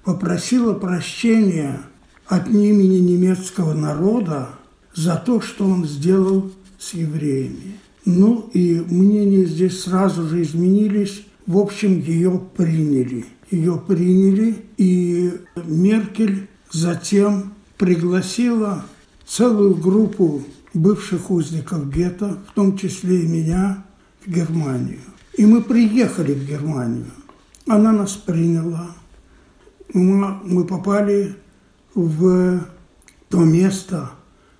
попросила 0.05 0.74
прощения 0.74 1.80
от 2.26 2.47
имени 2.49 2.99
немецкого 2.99 3.72
народа 3.72 4.51
за 4.95 5.16
то, 5.16 5.41
что 5.41 5.64
он 5.64 5.86
сделал 5.86 6.53
с 6.78 6.93
евреями. 6.93 7.78
Ну 8.05 8.51
и 8.53 8.74
мнения 8.74 9.47
здесь 9.47 9.84
сразу 9.84 10.28
же 10.28 10.43
изменились. 10.43 11.24
В 11.47 11.57
общем, 11.57 11.99
ее 11.99 12.43
приняли. 12.55 13.24
Ее 13.51 13.82
приняли, 13.84 14.64
и 14.76 15.32
Меркель 15.57 16.48
затем 16.70 17.55
пригласила 17.78 18.84
целую 19.26 19.74
группу 19.74 20.42
бывших 20.72 21.30
узников 21.30 21.90
гетто, 21.90 22.38
в 22.48 22.55
том 22.55 22.78
числе 22.78 23.22
и 23.22 23.26
меня, 23.26 23.84
в 24.24 24.30
Германию. 24.30 25.01
И 25.36 25.46
мы 25.46 25.62
приехали 25.62 26.32
в 26.32 26.46
Германию. 26.46 27.11
Она 27.66 27.92
нас 27.92 28.12
приняла. 28.12 28.90
Мы 29.92 30.64
попали 30.64 31.34
в 31.94 32.61
то 33.28 33.38
место, 33.38 34.11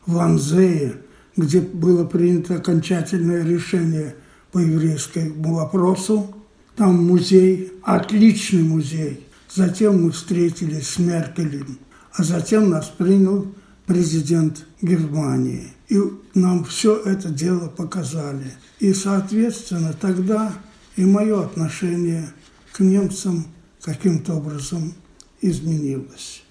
в 0.07 0.19
Анзее, 0.19 0.97
где 1.37 1.61
было 1.61 2.05
принято 2.05 2.57
окончательное 2.57 3.45
решение 3.45 4.17
по 4.51 4.59
еврейскому 4.59 5.55
вопросу. 5.55 6.35
Там 6.81 7.07
музей, 7.07 7.75
отличный 7.83 8.63
музей. 8.63 9.27
Затем 9.55 10.03
мы 10.03 10.13
встретились 10.13 10.89
с 10.89 10.99
Меркелем, 10.99 11.79
а 12.15 12.25
затем 12.25 12.71
нас 12.71 12.87
принял 12.87 13.49
президент 13.85 14.65
Германии. 14.81 15.75
И 15.91 15.99
нам 16.33 16.65
все 16.65 16.97
это 16.97 17.29
дело 17.29 17.69
показали. 17.69 18.55
И, 18.79 18.95
соответственно, 18.95 19.93
тогда 19.93 20.55
и 20.97 21.05
мое 21.05 21.45
отношение 21.45 22.33
к 22.73 22.81
немцам 22.81 23.45
каким-то 23.83 24.37
образом 24.37 24.95
изменилось. 25.43 26.43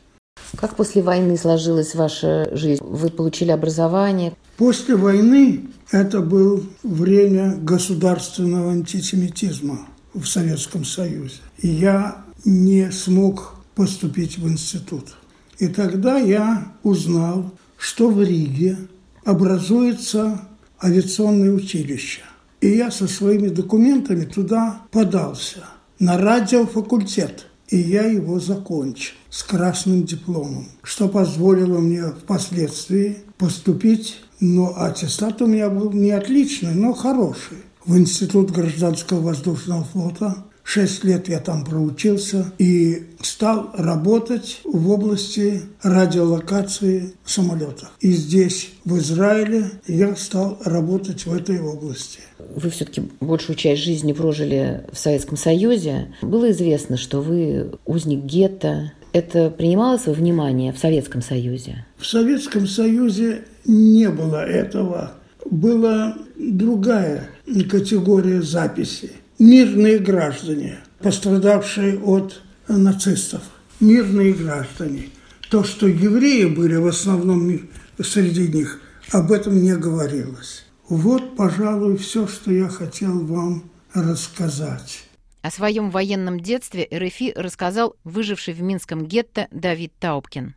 Как 0.58 0.76
после 0.76 1.02
войны 1.02 1.38
сложилась 1.38 1.96
ваша 1.96 2.56
жизнь? 2.56 2.84
Вы 2.84 3.10
получили 3.10 3.50
образование? 3.50 4.36
После 4.58 4.96
войны 4.96 5.70
это 5.90 6.20
было 6.22 6.62
время 6.84 7.56
государственного 7.56 8.74
антисемитизма 8.74 9.88
в 10.14 10.26
Советском 10.26 10.86
Союзе. 10.86 11.42
И 11.60 11.68
я 11.68 12.24
не 12.46 12.92
смог 12.92 13.56
поступить 13.76 14.38
в 14.38 14.48
институт. 14.48 15.16
И 15.58 15.68
тогда 15.68 16.18
я 16.18 16.74
узнал, 16.84 17.52
что 17.78 18.10
в 18.10 18.22
Риге 18.22 18.78
образуется 19.24 20.48
авиационное 20.82 21.52
училище. 21.52 22.22
И 22.62 22.70
я 22.70 22.92
со 22.92 23.08
своими 23.08 23.48
документами 23.48 24.26
туда 24.26 24.82
подался 24.92 25.66
на 26.00 26.18
радиофакультет. 26.18 27.48
И 27.70 27.78
я 27.78 28.04
его 28.04 28.40
закончил 28.40 29.14
с 29.30 29.44
красным 29.44 30.04
дипломом, 30.04 30.68
что 30.82 31.08
позволило 31.08 31.78
мне 31.80 32.04
впоследствии 32.08 33.18
поступить, 33.38 34.18
но 34.40 34.74
аттестат 34.76 35.42
у 35.42 35.46
меня 35.46 35.70
был 35.70 35.92
не 35.92 36.12
отличный, 36.12 36.74
но 36.74 36.94
хороший, 36.94 37.58
в 37.90 37.98
Институт 37.98 38.52
гражданского 38.52 39.20
воздушного 39.20 39.84
флота 39.84 40.46
Шесть 40.72 41.04
лет 41.04 41.28
я 41.28 41.40
там 41.40 41.66
проучился 41.66 42.54
и 42.60 43.08
стал 43.24 43.72
работать 43.74 44.62
в 44.64 44.92
области 44.92 45.64
радиолокации 45.82 47.14
самолетов. 47.26 47.90
И 48.02 48.12
здесь, 48.12 48.70
в 48.86 48.96
Израиле, 49.00 49.72
я 49.88 50.16
стал 50.16 50.60
работать 50.64 51.26
в 51.26 51.34
этой 51.34 51.60
области. 51.60 52.20
Вы 52.56 52.70
все-таки 52.70 53.02
большую 53.20 53.56
часть 53.56 53.82
жизни 53.82 54.14
прожили 54.14 54.86
в 54.92 55.00
Советском 55.00 55.38
Союзе. 55.38 56.14
Было 56.22 56.52
известно, 56.52 56.98
что 56.98 57.22
вы 57.22 57.72
узник 57.88 58.24
гетто. 58.26 58.94
Это 59.12 59.50
принималось 59.50 60.06
во 60.06 60.14
внимание 60.14 60.72
в 60.72 60.78
Советском 60.78 61.24
Союзе? 61.24 61.84
В 61.98 62.06
Советском 62.06 62.68
Союзе 62.68 63.42
не 63.66 64.08
было 64.10 64.46
этого. 64.46 65.14
Была 65.46 66.18
другая 66.38 67.30
категория 67.70 68.42
записи 68.42 69.12
мирные 69.40 70.00
граждане, 70.00 70.80
пострадавшие 71.00 71.98
от 72.00 72.42
нацистов, 72.68 73.42
мирные 73.80 74.34
граждане. 74.34 75.10
То, 75.50 75.64
что 75.64 75.88
евреи 75.88 76.46
были 76.46 76.76
в 76.76 76.88
основном 76.88 77.70
среди 78.00 78.48
них, 78.48 78.82
об 79.12 79.32
этом 79.32 79.62
не 79.62 79.76
говорилось. 79.76 80.66
Вот, 80.88 81.36
пожалуй, 81.36 81.98
все, 81.98 82.28
что 82.28 82.52
я 82.52 82.68
хотел 82.68 83.26
вам 83.26 83.64
рассказать. 83.94 85.04
О 85.42 85.52
своем 85.52 85.90
военном 85.90 86.40
детстве 86.40 86.88
РФИ 86.94 87.34
рассказал 87.36 87.96
выживший 88.04 88.54
в 88.54 88.62
Минском 88.62 89.06
гетто 89.06 89.48
Давид 89.52 89.94
Таубкин. 90.00 90.54